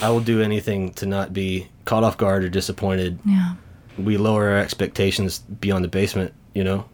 [0.00, 3.18] I will do anything to not be caught off guard or disappointed.
[3.24, 3.54] Yeah.
[3.98, 6.86] We lower our expectations beyond the basement, you know.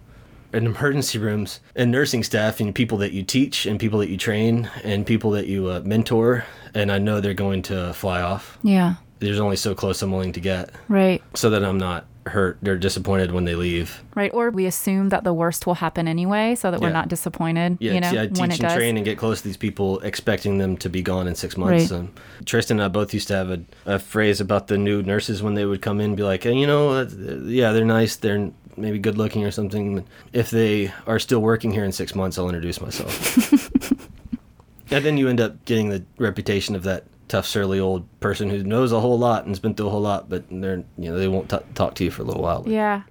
[0.53, 4.17] And emergency rooms and nursing staff and people that you teach and people that you
[4.17, 8.59] train and people that you uh, mentor, and I know they're going to fly off.
[8.63, 8.95] Yeah.
[9.19, 11.23] There's only so close I'm willing to get Right.
[11.35, 12.59] so that I'm not hurt.
[12.63, 14.03] They're disappointed when they leave.
[14.15, 14.33] Right.
[14.35, 16.93] Or we assume that the worst will happen anyway so that we're Yeah.
[16.95, 18.75] not disappointed, Yeah, you know, t- I when teach it and does.
[18.75, 21.91] train and get close to these people, expecting them to be gone in six months.
[21.91, 21.99] Right.
[22.01, 22.11] Um,
[22.45, 25.55] Tristan and I both used to have a, a phrase about the new nurses when
[25.55, 27.07] they would come in, be like, hey, you know, uh,
[27.45, 30.05] yeah, they're nice, they're maybe good looking or something.
[30.33, 33.43] If they are still working here in six months, I'll introduce myself.
[34.91, 38.63] and then you end up getting the reputation of that tough, surly old person who
[38.65, 41.29] knows a whole lot and's been through a whole lot, but they're you know they
[41.29, 42.65] won't t- talk to you for a little while.
[42.67, 43.03] Yeah.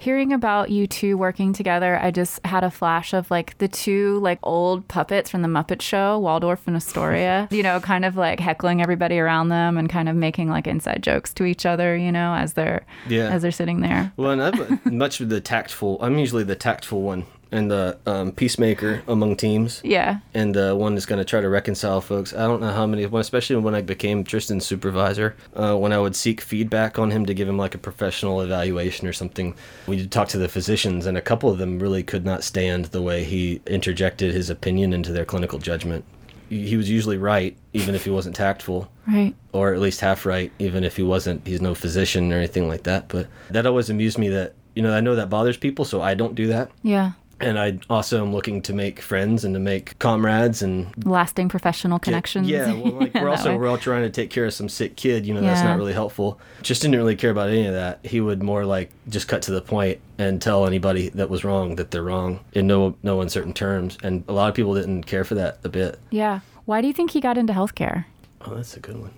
[0.00, 4.18] Hearing about you two working together, I just had a flash of like the two
[4.20, 8.40] like old puppets from the Muppet Show, Waldorf and Astoria, you know, kind of like
[8.40, 12.10] heckling everybody around them and kind of making like inside jokes to each other, you
[12.10, 13.28] know, as they're Yeah.
[13.28, 14.12] as they're sitting there.
[14.16, 15.98] Well, and I'm much of the tactful.
[16.00, 19.80] I'm usually the tactful one and the um, peacemaker among teams.
[19.84, 20.18] Yeah.
[20.34, 22.34] and the one that's going to try to reconcile folks.
[22.34, 26.16] I don't know how many, especially when I became Tristan's supervisor, uh, when I would
[26.16, 29.54] seek feedback on him to give him like a professional evaluation or something,
[29.86, 33.02] we'd talk to the physicians, and a couple of them really could not stand the
[33.02, 36.04] way he interjected his opinion into their clinical judgment.
[36.48, 39.34] He he was usually right, even if he wasn't tactful Right.
[39.52, 42.82] or at least half right, even if he wasn't, he's no physician or anything like
[42.84, 43.08] that.
[43.08, 46.14] But that always amused me that, you know, I know that bothers people, so I
[46.14, 46.70] don't do that.
[46.82, 47.12] Yeah.
[47.38, 51.98] And I also am looking to make friends and to make comrades and Lasting professional
[51.98, 52.48] connections.
[52.48, 53.58] yeah, well, like we're also way.
[53.58, 55.26] we're all trying to take care of some sick kid.
[55.26, 56.40] You know, that's not really helpful.
[56.62, 58.00] Just didn't really care about any of that.
[58.04, 61.76] He would more like just cut to the point and tell anybody that was wrong
[61.76, 63.98] that they're wrong in no no uncertain terms.
[64.02, 65.98] And a lot of people didn't care for that a bit.
[66.10, 66.40] Yeah.
[66.64, 68.06] Why do you think he got into healthcare?
[68.40, 69.12] Oh, that's a good one.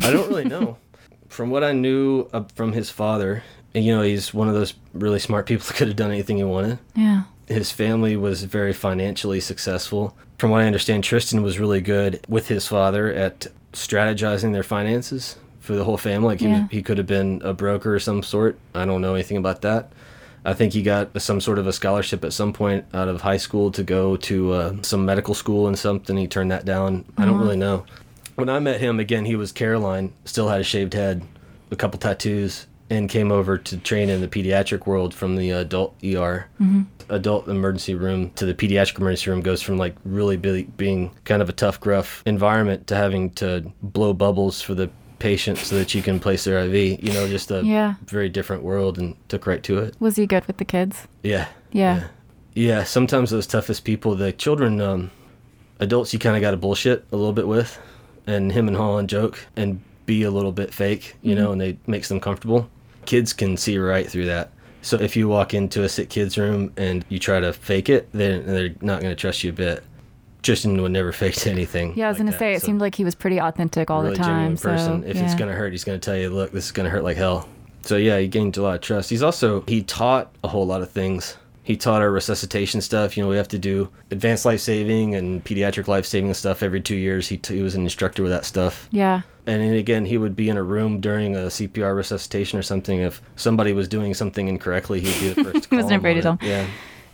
[0.00, 0.78] I don't really know.
[1.28, 3.42] from what I knew uh, from his father,
[3.74, 6.36] and, you know, he's one of those really smart people that could have done anything
[6.38, 6.78] he wanted.
[6.94, 7.22] Yeah.
[7.46, 10.16] His family was very financially successful.
[10.38, 15.36] From what I understand, Tristan was really good with his father at strategizing their finances
[15.60, 16.28] for the whole family.
[16.28, 16.62] Like he, Yeah.
[16.62, 18.58] was, he could have been a broker of some sort.
[18.74, 19.92] I don't know anything about that.
[20.44, 23.36] I think he got some sort of a scholarship at some point out of high
[23.36, 26.16] school to go to uh, some medical school and something.
[26.16, 27.04] He turned that down.
[27.16, 27.84] I don't really know.
[28.34, 31.22] When I met him again, he was Caroline, still had a shaved head,
[31.70, 35.94] a couple tattoos, and came over to train in the pediatric world from the adult
[36.04, 36.46] ER.
[37.08, 41.42] Adult emergency room to the pediatric emergency room goes from like really be- being kind
[41.42, 45.94] of a tough, gruff environment to having to blow bubbles for the patient so that
[45.94, 47.02] you can place their IV.
[47.02, 47.94] You know, just a Yeah.
[48.06, 49.94] very different world and took right to it.
[50.00, 51.06] Was he good with the kids?
[51.22, 51.48] Yeah.
[51.72, 52.04] Yeah.
[52.54, 55.10] Yeah, sometimes those toughest people, the children, um,
[55.80, 57.78] adults, you kind of got to bullshit a little bit with,
[58.26, 61.78] and him and Holland joke and be a little bit fake, you know, and they
[61.86, 62.68] makes them comfortable.
[63.06, 64.50] Kids can see right through that.
[64.82, 68.08] So if you walk into a sick kids room and you try to fake it,
[68.12, 69.84] then they're not going to trust you a bit.
[70.42, 71.94] Tristan would never fake anything.
[71.96, 73.90] Yeah, I was like gonna that, say it so seemed like he was pretty authentic
[73.90, 74.56] all really the time.
[74.56, 75.02] genuine person.
[75.02, 75.24] So, if yeah.
[75.24, 77.48] it's gonna hurt, he's gonna tell you, look, this is gonna hurt like hell.
[77.82, 79.10] So yeah, he gained a lot of trust.
[79.10, 81.36] He's also he taught a whole lot of things.
[81.64, 83.16] He taught our resuscitation stuff.
[83.16, 86.80] You know, we have to do advanced life saving and pediatric life saving stuff every
[86.80, 87.28] two years.
[87.28, 88.88] He, t- he was an instructor with that stuff.
[88.90, 89.22] yeah.
[89.46, 93.00] And then again, he would be in a room during a CPR resuscitation or something.
[93.00, 96.22] If somebody was doing something incorrectly, he'd be the first to He call wasn't afraid
[96.22, 96.42] to it.
[96.42, 96.66] Yeah.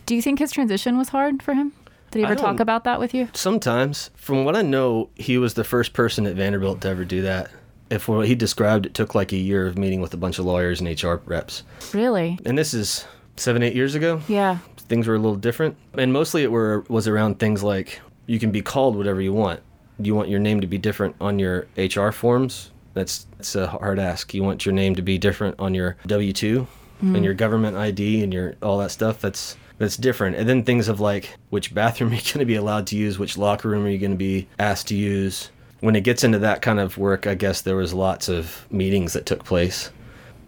[0.05, 1.73] Do you think his transition was hard for him?
[2.11, 3.29] Did he ever talk about that with you?
[3.33, 7.21] Sometimes, from what I know, he was the first person at Vanderbilt to ever do
[7.21, 7.51] that.
[7.91, 10.45] If what he described, it took like a year of meeting with a bunch of
[10.45, 11.63] lawyers and HR reps.
[11.93, 12.39] Really?
[12.45, 14.21] And this is seven, eight years ago.
[14.27, 14.59] Yeah.
[14.77, 18.51] Things were a little different, and mostly it were was around things like you can
[18.51, 19.59] be called whatever you want.
[19.99, 22.71] You want your name to be different on your HR forms.
[22.93, 24.33] That's that's a hard ask.
[24.33, 26.67] You want your name to be different on your W two
[27.01, 27.37] and your hmm.
[27.37, 29.21] government ID and your all that stuff.
[29.21, 30.35] That's that's different.
[30.35, 33.17] And then things of like which bathroom are you going to be allowed to use,
[33.17, 35.51] which locker room are you going to be asked to use.
[35.79, 39.13] When it gets into that kind of work, I guess there was lots of meetings
[39.13, 39.91] that took place.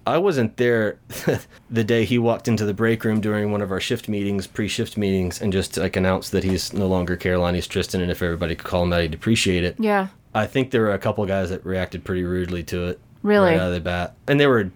[0.06, 0.98] I wasn't there
[1.70, 4.98] the day he walked into the break room during one of our shift meetings, pre-shift
[4.98, 8.56] meetings, and just like announced that he's no longer Caroline, he's Tristan, and if everybody
[8.56, 9.76] could call him that, he'd appreciate it.
[9.80, 10.08] Yeah.
[10.34, 13.00] I think there were a couple guys that reacted pretty rudely to it.
[13.22, 13.52] Really?
[13.52, 14.72] Right out of the bat, and they were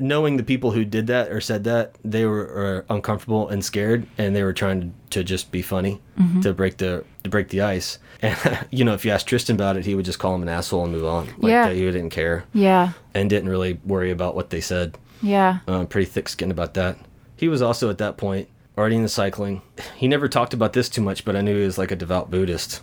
[0.00, 4.34] knowing the people who did that or said that they were, uncomfortable and scared, and
[4.36, 6.40] they were trying to, to just be funny Mm-hmm.
[6.42, 7.98] to break the to break the ice.
[8.22, 8.36] And
[8.70, 10.84] you know, if you asked Tristan about it, he would just call him an asshole
[10.84, 11.28] and move on.
[11.38, 11.68] Like Yeah.
[11.68, 12.92] that he didn't care Yeah.
[13.14, 14.98] and didn't really worry about what they said.
[15.22, 15.60] Yeah.
[15.66, 16.98] Uh, pretty thick skinned about that.
[17.36, 19.62] He was also at that point already in the cycling.
[19.96, 22.30] He never talked about this too much, but I knew he was like a devout
[22.30, 22.82] Buddhist.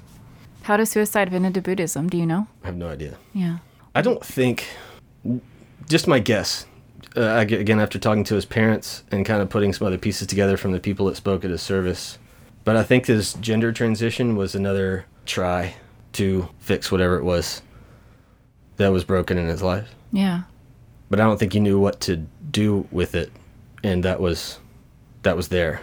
[0.64, 2.10] How does suicide fit into Buddhism?
[2.10, 2.48] Do you know?
[2.64, 3.18] I have no idea.
[3.34, 3.60] Yeah.
[3.94, 4.66] I don't think,
[5.88, 6.66] just my guess,
[7.16, 10.58] uh, again, after talking to his parents and kind of putting some other pieces together
[10.58, 12.18] from the people that spoke at his service,
[12.64, 15.76] but I think his gender transition was another try
[16.14, 17.62] to fix whatever it was
[18.78, 19.94] that was broken in his life.
[20.12, 20.44] Yeah.
[21.10, 23.32] But I don't think he knew what to do with it,
[23.84, 24.60] and that was
[25.24, 25.82] that was there.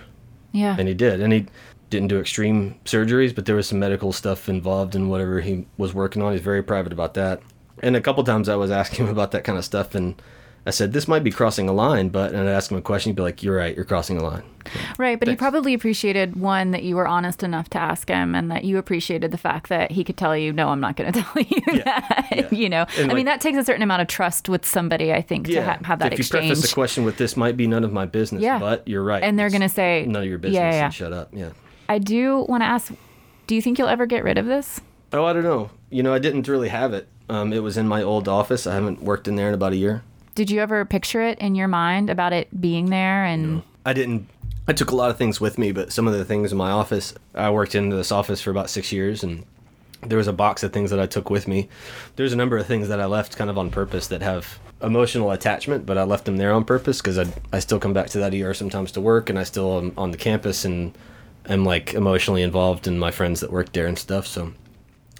[0.52, 0.76] Yeah.
[0.78, 1.46] and he did and he
[1.90, 5.92] didn't do extreme surgeries but there was some medical stuff involved in whatever he was
[5.92, 7.42] working on he's very private about that
[7.85, 10.20] and a couple times i was asking him about that kind of stuff and
[10.66, 13.11] i said this might be crossing a line but and i'd ask him a question
[13.11, 14.43] he'd be like you're right you're crossing a line
[14.99, 18.51] Right, but he probably appreciated one that you were honest enough to ask him, and
[18.51, 21.20] that you appreciated the fact that he could tell you, "No, I'm not going to
[21.22, 22.49] tell you Yeah, that." yeah.
[22.51, 25.12] You know, And, I mean, that takes a certain amount of trust with somebody.
[25.12, 26.45] I think to ha- have that if exchange.
[26.45, 28.59] you preface the question with this might be none of my business Yeah.
[28.59, 30.85] but you're right And they're gonna say, none of your business yeah, yeah.
[30.87, 31.51] and shut up yeah
[31.91, 32.91] I do want to ask:
[33.47, 34.80] Do you think you'll ever get rid of this?
[35.14, 37.88] Oh i don't know you know i didn't really have it um, it was in
[37.88, 40.02] my old office i haven't worked in there in about a year
[40.34, 43.24] Did you ever picture it in your mind about it being there?
[43.24, 44.28] And I didn't
[44.66, 46.70] I took a lot of things with me, but some of the things in my
[46.70, 49.44] office, I worked in this office for about six years, and
[50.02, 51.68] there was a box of things that I took with me.
[52.16, 55.30] There's a number of things that I left kind of on purpose that have emotional
[55.32, 58.18] attachment, but I left them there on purpose because I, I still come back to
[58.18, 60.96] that ER sometimes to work, and I still am on the campus and
[61.46, 64.26] am like emotionally involved in my friends that work there and stuff.
[64.26, 64.54] So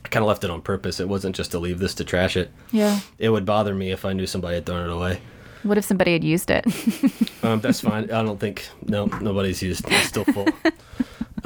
[0.05, 1.01] I kind of left it on purpose.
[1.01, 2.51] It wasn't just to leave this to trash it.
[2.73, 3.01] Yeah.
[3.19, 5.21] It would bother me if I knew somebody had thrown it away.
[5.63, 6.65] What if somebody had used it?
[7.45, 8.05] Um, that's fine.
[8.05, 9.85] I don't think no nobody's used.
[9.87, 10.49] It's still full.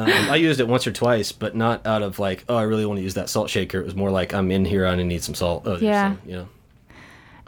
[0.00, 2.86] Um, I used it once or twice, but not out of like, oh, I really
[2.86, 3.80] want to use that salt shaker.
[3.80, 5.64] It was more like, I'm in here, I need some salt.
[5.66, 6.10] Oh, Yeah.
[6.10, 6.48] some, you know.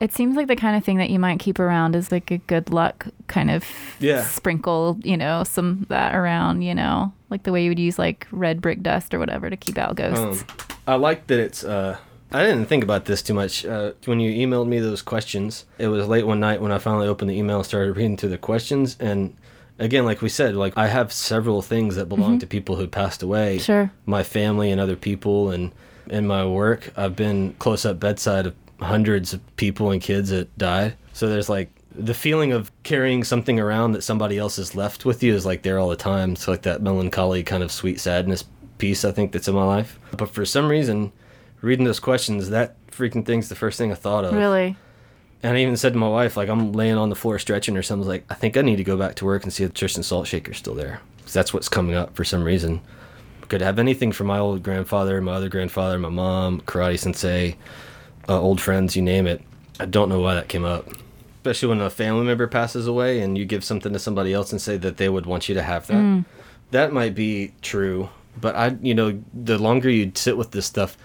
[0.01, 2.39] It seems like the kind of thing that you might keep around is like a
[2.39, 3.65] good luck kind of
[4.01, 4.25] Yeah.
[4.25, 8.01] sprinkle, you know, some of that around, you know, like the way you would use
[8.01, 10.43] like red brick dust or whatever to keep out ghosts.
[10.43, 10.47] Um,
[10.91, 11.63] I like that it's.
[11.63, 11.99] Uh,
[12.33, 15.65] I didn't think about this too much uh, when you emailed me those questions.
[15.79, 18.31] It was late one night when I finally opened the email and started reading through
[18.31, 18.97] the questions.
[18.99, 19.37] And
[19.79, 23.23] again, like we said, like I have several things that belong to people who passed
[23.23, 23.57] away.
[23.57, 23.65] Mm-hmm.
[23.65, 23.93] Sure.
[24.07, 25.73] My family and other people, and
[26.09, 30.57] in my work, I've been close up bedside of hundreds of people and kids that
[30.59, 30.97] died.
[31.13, 35.23] So there's like the feeling of carrying something around that somebody else has left with
[35.23, 36.33] you is like there all the time.
[36.33, 38.45] It's like that melancholy kind of sweet sadness
[38.81, 39.99] piece I think that's in my life.
[40.17, 41.13] But for some reason,
[41.61, 44.35] reading those questions, that freaking thing's the first thing I thought of.
[44.35, 44.77] Really?
[45.43, 47.83] And I even said to my wife, like I'm laying on the floor stretching or
[47.83, 49.65] something, I was like, I think I need to go back to work and see
[49.65, 51.01] if Tristan Salt Shaker's still there.
[51.23, 52.81] Cause that's what's coming up for some reason.
[53.49, 57.57] Could have anything from my old grandfather, my other grandfather, my mom, karate sensei,
[58.29, 59.43] uh, old friends, you name it.
[59.81, 60.89] I don't know why that came up.
[61.39, 64.61] Especially when a family member passes away and you give something to somebody else and
[64.61, 66.25] say that they would want you to have that.
[66.71, 68.11] That might be true,
[68.41, 70.97] but I, you know, the longer you sit with this stuff,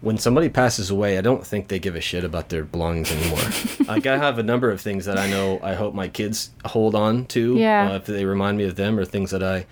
[0.00, 3.42] when somebody passes away, I don't think they give a shit about their belongings anymore.
[3.86, 6.94] like I have a number of things that I know I hope my kids hold
[6.94, 7.90] on to Yeah.
[7.92, 9.66] uh, if they remind me of them or things that I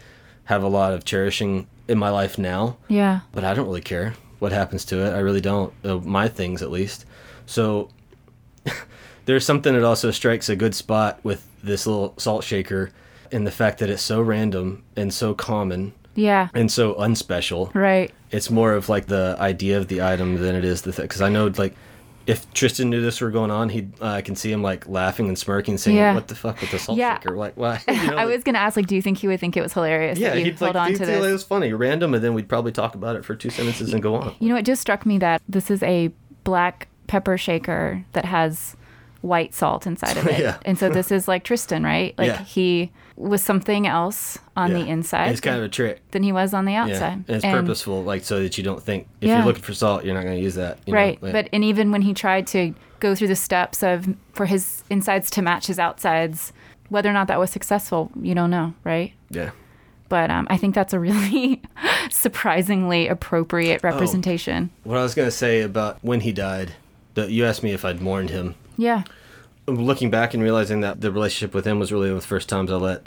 [0.44, 3.20] have a lot of cherishing in my life now Yeah.
[3.32, 5.14] but I don't really care what happens to it.
[5.14, 5.72] I really don't.
[5.84, 7.06] Uh, my things, at least.
[7.46, 7.88] So
[9.24, 12.90] there's something that also strikes a good spot with this little salt shaker,
[13.30, 16.48] in the fact that it's so random and so common Yeah.
[16.54, 17.74] and so unspecial.
[17.74, 18.10] Right.
[18.30, 21.04] It's more of like the idea of the item than it is the thing.
[21.04, 21.74] Because I know, like,
[22.26, 25.28] if Tristan knew this were going on, he uh, I can see him like laughing
[25.28, 26.14] and smirking, saying, Yeah.
[26.14, 27.14] "What the fuck with the salt Yeah.
[27.18, 27.34] shaker?
[27.36, 29.40] Like, why?" You know, I like- was gonna ask, like, do you think he would
[29.40, 31.24] think it was hilarious Yeah, he'd held like on to this?
[31.24, 34.02] it was funny, random, and then we'd probably talk about it for two sentences and
[34.02, 34.34] go on.
[34.40, 36.10] You know, it just struck me that this is a
[36.44, 38.76] black pepper shaker that has
[39.22, 40.38] white salt inside of it.
[40.40, 40.58] Yeah.
[40.66, 42.14] And so this is like Tristan, right?
[42.18, 42.42] Like Yeah.
[42.44, 42.90] he
[43.20, 44.86] was something else on the Yeah.
[44.92, 46.00] inside It's kind of a trick.
[46.12, 47.12] than he was on the Yeah, outside.
[47.12, 49.38] and it's And- purposeful, like so that you don't think if Yeah.
[49.38, 50.78] you're looking for salt, you're not going to use that.
[50.86, 51.22] you know, Right.
[51.22, 54.84] like- But and even when he tried to go through the steps of for his
[54.88, 56.52] insides to match his outsides,
[56.90, 59.12] whether or not that was successful, you don't know, right?
[59.30, 59.50] yeah,
[60.08, 61.60] But um, I think that's a really
[62.10, 63.88] surprisingly appropriate Oh.
[63.88, 64.70] representation.
[64.84, 66.72] what I was going to say about when he died,
[67.14, 68.54] the, you asked me if I'd mourned him.
[68.76, 69.02] Yeah.
[69.68, 72.76] Looking back and realizing that the relationship with him was really the first times I
[72.76, 73.06] let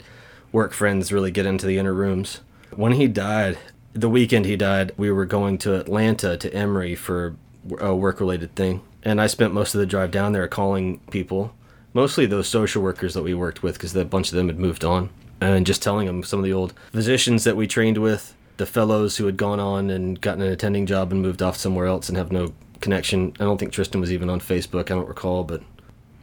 [0.52, 2.40] work friends really get into the inner rooms.
[2.70, 3.58] When he died,
[3.94, 7.34] the weekend he died, we were going to Atlanta to Emory for
[7.80, 8.80] a work related thing.
[9.02, 11.52] And I spent most of the drive down there calling people,
[11.94, 14.84] mostly those social workers that we worked with, because a bunch of them had moved
[14.84, 15.10] on.
[15.40, 19.16] And just telling them some of the old physicians that we trained with, the fellows
[19.16, 22.16] who had gone on and gotten an attending job and moved off somewhere else and
[22.16, 23.32] have no connection.
[23.40, 25.62] I don't think Tristan was even on Facebook, I don't recall, but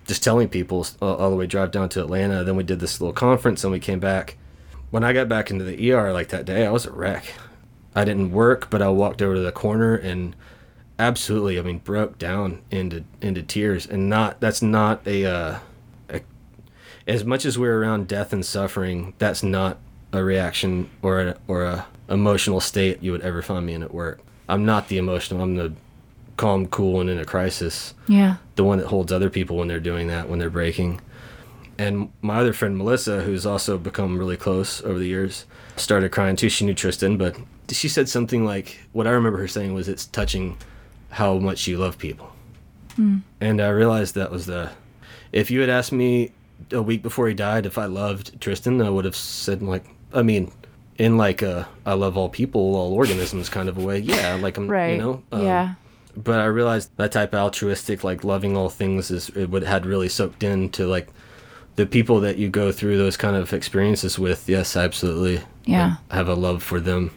[0.10, 2.44] just telling people all, all the way drive down to Atlanta.
[2.44, 4.38] Then we did this little conference and we came back.
[4.90, 7.32] When I got back into the ER like that day, I was a wreck.
[7.96, 10.36] I didn't work, but I walked over to the corner and
[10.98, 13.86] absolutely, I mean, broke down into into tears.
[13.86, 15.60] And not that's not a, uh,
[16.10, 16.22] a
[17.08, 19.78] as much as we're around death and suffering, that's not
[20.12, 23.94] a reaction or a, or a emotional state you would ever find me in at
[23.94, 24.22] work.
[24.48, 25.44] I'm not the emotional.
[25.44, 25.74] I'm the
[26.40, 28.36] calm, cool, and in a crisis Yeah.
[28.56, 31.02] the one that holds other people when they're doing that, when they're breaking.
[31.78, 36.36] And my other friend Melissa, who's also become really close over the years, started crying
[36.36, 36.50] too.
[36.50, 37.36] She knew Tristan, but
[37.70, 40.58] she said something like, "What I remember her saying was, it's touching
[41.12, 42.28] how much you love people."
[43.40, 44.72] And I realized that was the.
[45.32, 46.32] If you had asked me
[46.74, 50.22] a week before he died if I loved Tristan, I would have said like, I
[50.22, 50.52] mean,
[50.98, 54.00] in like a I love all people, all organisms kind of a way.
[54.00, 54.94] Yeah, like I'm, Right.
[54.96, 55.76] you know, um, yeah.
[56.18, 59.86] But I realized that type of altruistic, like loving all things, is it would had
[59.86, 61.08] really soaked into like
[61.76, 64.50] the people that you go through those kind of experiences with.
[64.50, 65.42] Yes, absolutely.
[65.66, 65.96] Yeah.
[66.10, 67.12] I have a love for them,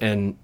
[0.00, 0.36] and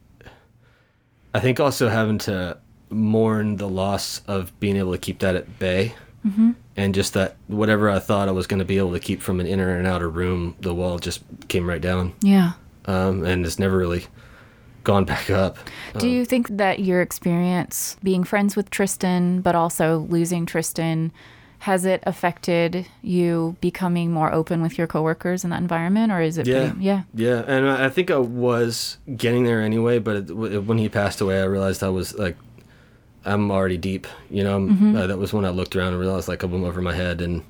[1.34, 2.58] I think also having to
[2.90, 5.94] mourn the loss of being able to keep that at bay
[6.76, 9.40] and just that whatever I thought I was going to be able to keep from
[9.40, 12.52] an inner and outer room, the wall just came right down, Yeah.
[12.86, 14.06] um, and it's never really
[14.84, 15.56] gone back up.
[15.98, 21.12] Do you think that your experience being friends with Tristan, but also losing Tristan,
[21.60, 26.36] has it affected you becoming more open with your coworkers in that environment, or is
[26.36, 26.46] it?
[26.46, 26.70] Yeah.
[26.70, 27.02] Pretty, yeah.
[27.14, 31.20] Yeah, and I think I was getting there anyway, but it, w- when he passed
[31.20, 32.36] away, I realized I was like,
[33.24, 34.08] I'm already deep.
[34.30, 34.96] You know, Mm-hmm.
[34.96, 37.44] uh, that was when I looked around and realized like I'm over my head and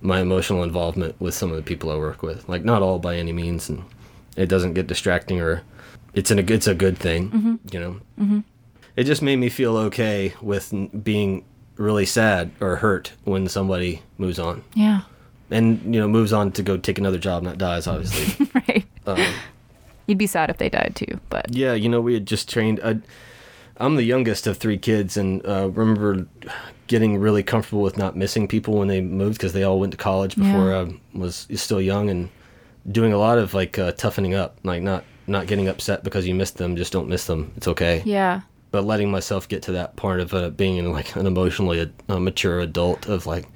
[0.00, 2.48] my emotional involvement with some of the people I work with.
[2.48, 3.82] Like not all by any means, and
[4.36, 5.62] it doesn't get distracting or
[6.14, 7.30] it's an it's a good thing.
[7.30, 7.54] Mm-hmm.
[7.72, 7.80] You
[8.18, 8.42] know,
[8.96, 10.72] it just made me feel okay with
[11.04, 11.44] being
[11.76, 15.00] really sad or hurt when somebody moves on Yeah.
[15.50, 18.48] and you know moves on to go take another job, not dies, obviously.
[18.54, 18.84] right.
[19.06, 19.34] um,
[20.06, 22.80] You'd be sad if they died too, but Yeah, you know, we had just trained.
[22.84, 22.98] I,
[23.78, 26.26] I'm the youngest of three kids, and uh, remember
[26.86, 29.96] getting really comfortable with not missing people when they moved because they all went to
[29.96, 30.86] college before Yeah.
[31.14, 32.28] I was still young, and
[32.90, 36.34] doing a lot of like uh, toughening up, like not not getting upset because you
[36.34, 36.76] missed them.
[36.76, 37.52] Just don't miss them.
[37.56, 38.02] It's okay.
[38.04, 38.42] yeah.
[38.72, 43.06] But letting myself get to that part of uh, being like an emotionally mature adult
[43.08, 43.46] of like,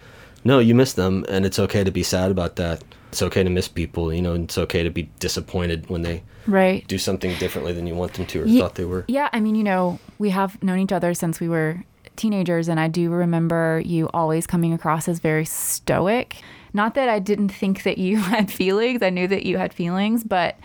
[0.43, 2.83] no, you miss them, and it's okay to be sad about that.
[3.11, 6.23] It's okay to miss people, you know, and it's okay to be disappointed when they
[6.49, 6.85] Right.
[6.89, 9.05] do something differently than you want them to or Ye- thought they were.
[9.07, 11.85] Yeah, I mean, you know, we have known each other since we were
[12.17, 16.37] teenagers, and I do remember you always coming across as very stoic.
[16.73, 20.25] Not that I didn't think that you had feelings, I knew that you had feelings,
[20.25, 20.57] but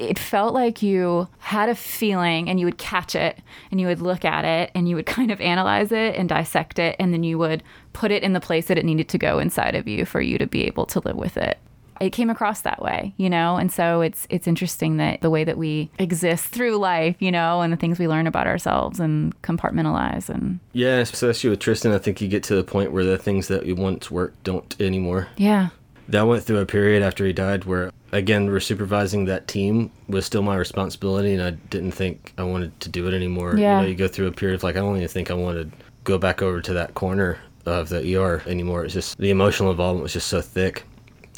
[0.00, 3.38] it felt like you had a feeling and you would catch it
[3.70, 6.78] and you would look at it and you would kind of analyze it and dissect
[6.78, 9.38] it, and then you would put it in the place that it needed to go
[9.38, 11.58] inside of you for you to be able to live with it.
[12.00, 15.44] It came across that way, you know, and so it's it's interesting that the way
[15.44, 19.34] that we exist through life, you know, and the things we learn about ourselves and
[19.42, 23.18] compartmentalize and Yeah, especially with Tristan, I think you get to the point where the
[23.18, 25.28] things that you once worked don't anymore.
[25.36, 25.68] yeah,
[26.08, 30.26] That went through a period after he died where, again, we're supervising that team was
[30.26, 33.56] still my responsibility, and I didn't think I wanted to do it anymore.
[33.56, 33.78] Yeah.
[33.78, 35.70] You know, you go through a period of like, I don't even think I wanted
[35.70, 38.84] to go back over to that corner of the ER anymore.
[38.84, 40.84] It's just the emotional involvement was just so thick,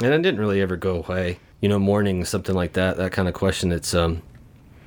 [0.00, 1.38] and it didn't really ever go away.
[1.60, 3.70] You know, mourning something like that, that kind of question.
[3.70, 4.20] It's um,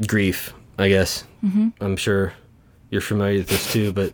[0.05, 1.23] grief, I guess.
[1.43, 1.69] Mm-hmm.
[1.79, 2.33] I'm sure
[2.89, 4.13] you're familiar with this too, but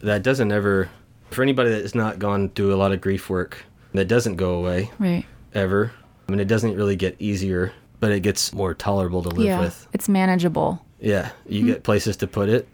[0.00, 0.90] that doesn't ever.
[1.30, 4.54] For anybody that has not gone through a lot of grief work, that doesn't go
[4.54, 5.24] away right,
[5.54, 5.92] ever.
[6.28, 9.60] I mean, it doesn't really get easier, but it gets more tolerable to live yeah,
[9.60, 9.88] with.
[9.94, 10.84] it's manageable.
[11.00, 12.68] Yeah, you get places to put it.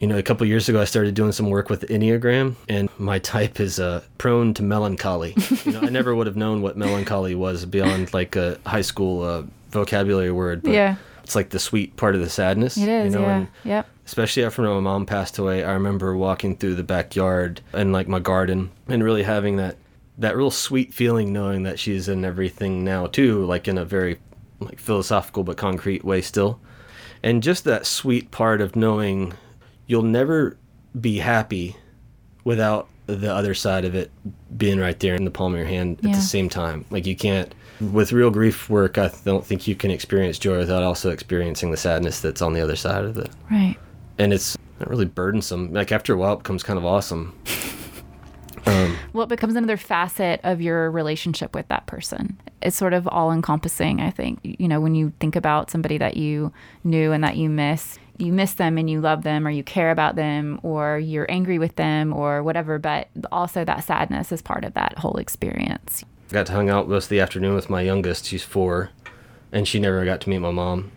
[0.00, 3.18] You know, a couple years ago, I started doing some work with Enneagram, and my
[3.18, 5.34] type is uh, prone to melancholy.
[5.64, 9.22] you know, I never would have known what melancholy was beyond like a high school
[9.22, 10.62] uh, vocabulary word.
[10.62, 10.96] But Yeah.
[11.24, 12.78] it's like the sweet part of the sadness.
[12.78, 16.16] It is, you know, yeah, and yep, especially after my mom passed away i remember
[16.16, 19.76] walking through the backyard and like my garden and really having that
[20.18, 24.18] that real sweet feeling knowing that she's in everything now too like in a very
[24.60, 26.60] like philosophical but concrete way still.
[27.22, 29.34] And just that sweet part of knowing
[29.86, 30.56] you'll never
[31.00, 31.76] be happy
[32.44, 34.10] without the other side of it
[34.56, 36.84] being right there in the palm of your hand at the same time.
[36.90, 37.54] Like you can't
[37.92, 41.76] with real grief work i don't think you can experience joy without also experiencing the
[41.76, 43.30] sadness that's on the other side of it.
[43.50, 43.76] Right,
[44.18, 45.72] and it's not really burdensome.
[45.72, 47.38] Like after a while, it becomes kind of awesome.
[48.66, 52.38] Um, well, it becomes another facet of your relationship with that person.
[52.62, 54.40] It's sort of all encompassing, I think.
[54.42, 56.52] You know, when you think about somebody that you
[56.84, 59.90] knew and that you miss, you miss them and you love them or you care
[59.90, 64.64] about them or you're angry with them or whatever, but also that sadness is part
[64.64, 66.04] of that whole experience.
[66.30, 68.26] got to hang out most of the afternoon with my youngest.
[68.26, 68.90] She's four,
[69.52, 70.90] and she never got to meet my mom.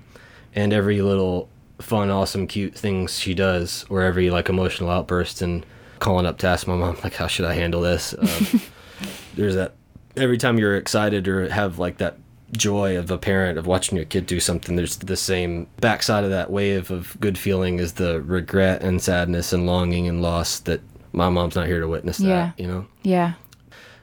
[0.54, 1.48] And every little
[1.80, 5.66] fun, awesome, cute things she does, or every like emotional outburst and
[6.02, 8.14] calling up to ask my mom like, how should I handle this?
[8.18, 8.62] Um,
[9.36, 9.76] there's that
[10.18, 12.18] every time you're excited or have like that
[12.58, 16.32] joy of a parent of watching your kid do something there's the same backside of
[16.32, 20.82] that wave of good feeling is the regret and sadness and longing and loss that
[21.14, 22.52] my mom's not here to witness that Yeah.
[22.58, 23.34] you know Yeah.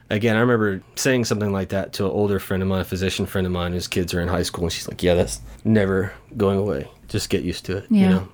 [0.09, 3.27] again, I remember saying something like that to an older friend of mine, a physician
[3.27, 6.11] friend of mine whose kids are in high school, and she's like, "Yeah, that's never
[6.35, 6.87] going away.
[7.07, 8.01] Just get used to it." Yeah.
[8.01, 8.27] You know?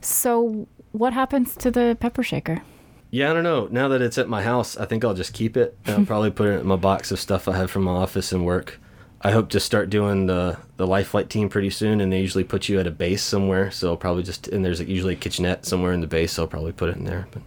[0.00, 2.62] So, what happens to the pepper shaker?
[3.10, 3.68] Yeah, I don't know.
[3.70, 5.76] Now that it's at my house, I think I'll just keep it.
[5.86, 8.44] I'll probably put it in my box of stuff I have from my office and
[8.44, 8.78] work.
[9.22, 12.44] I hope to start doing the the life flight team pretty soon, and they usually
[12.44, 13.70] put you at a base somewhere.
[13.70, 16.32] So I'll probably just and there's usually a kitchenette somewhere in the base.
[16.32, 17.26] So I'll probably put it in there.
[17.30, 17.42] But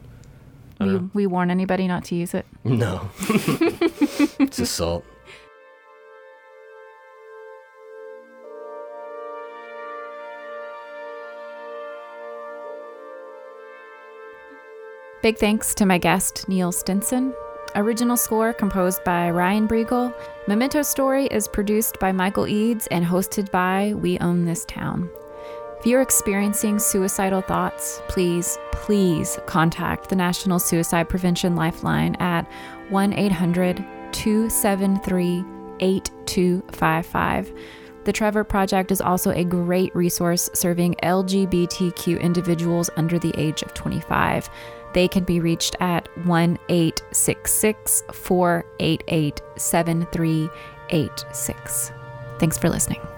[0.80, 2.46] I don't We, we warn anybody not to use it.
[2.64, 5.04] No, it's assault.
[15.24, 17.34] Big thanks to my guest, Neil Stinson.
[17.76, 20.14] Original score composed by Ryan Briegel.
[20.50, 25.10] Memento Story is produced by Michael Eads and hosted by We Own This Town.
[25.80, 32.46] If you're experiencing suicidal thoughts, please, please contact the National Suicide Prevention Lifeline at
[32.90, 33.78] 1 800
[34.12, 35.46] 273
[35.80, 37.54] 8255.
[38.04, 43.74] The Trevor Project is also a great resource serving LGBTQ individuals under the age of
[43.74, 44.50] 25.
[44.94, 51.92] They can be reached at 1 866 488 7386.
[52.40, 53.13] Thanks for listening.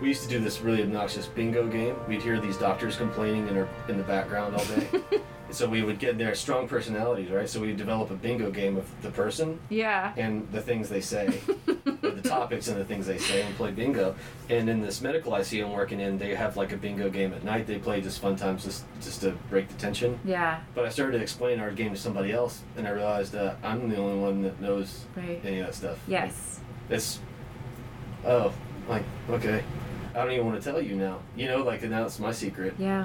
[0.00, 1.96] We used to do this really obnoxious bingo game.
[2.06, 4.86] We'd hear these doctors complaining in, our, in the background all day.
[5.50, 7.48] so we would get their strong personalities, right?
[7.48, 10.12] So we'd develop a bingo game of the person Yeah.
[10.16, 13.70] and the things they say, or the topics and the things they say, and play
[13.70, 14.14] bingo.
[14.50, 17.42] And in this medical IC I'm working in, they have like a bingo game at
[17.42, 17.66] night.
[17.66, 20.18] They play just fun times just, just to break the tension.
[20.26, 20.60] Yeah.
[20.74, 23.88] But I started to explain our game to somebody else, and I realized that I'm
[23.88, 25.40] the only one that knows Right.
[25.42, 25.98] any of that stuff.
[26.06, 26.60] Yes.
[26.90, 27.18] It's
[28.26, 28.52] oh,
[28.88, 29.64] like okay,
[30.16, 31.18] I don't even want to tell you now.
[31.36, 32.74] You know, like, now it's my secret.
[32.78, 33.04] Yeah.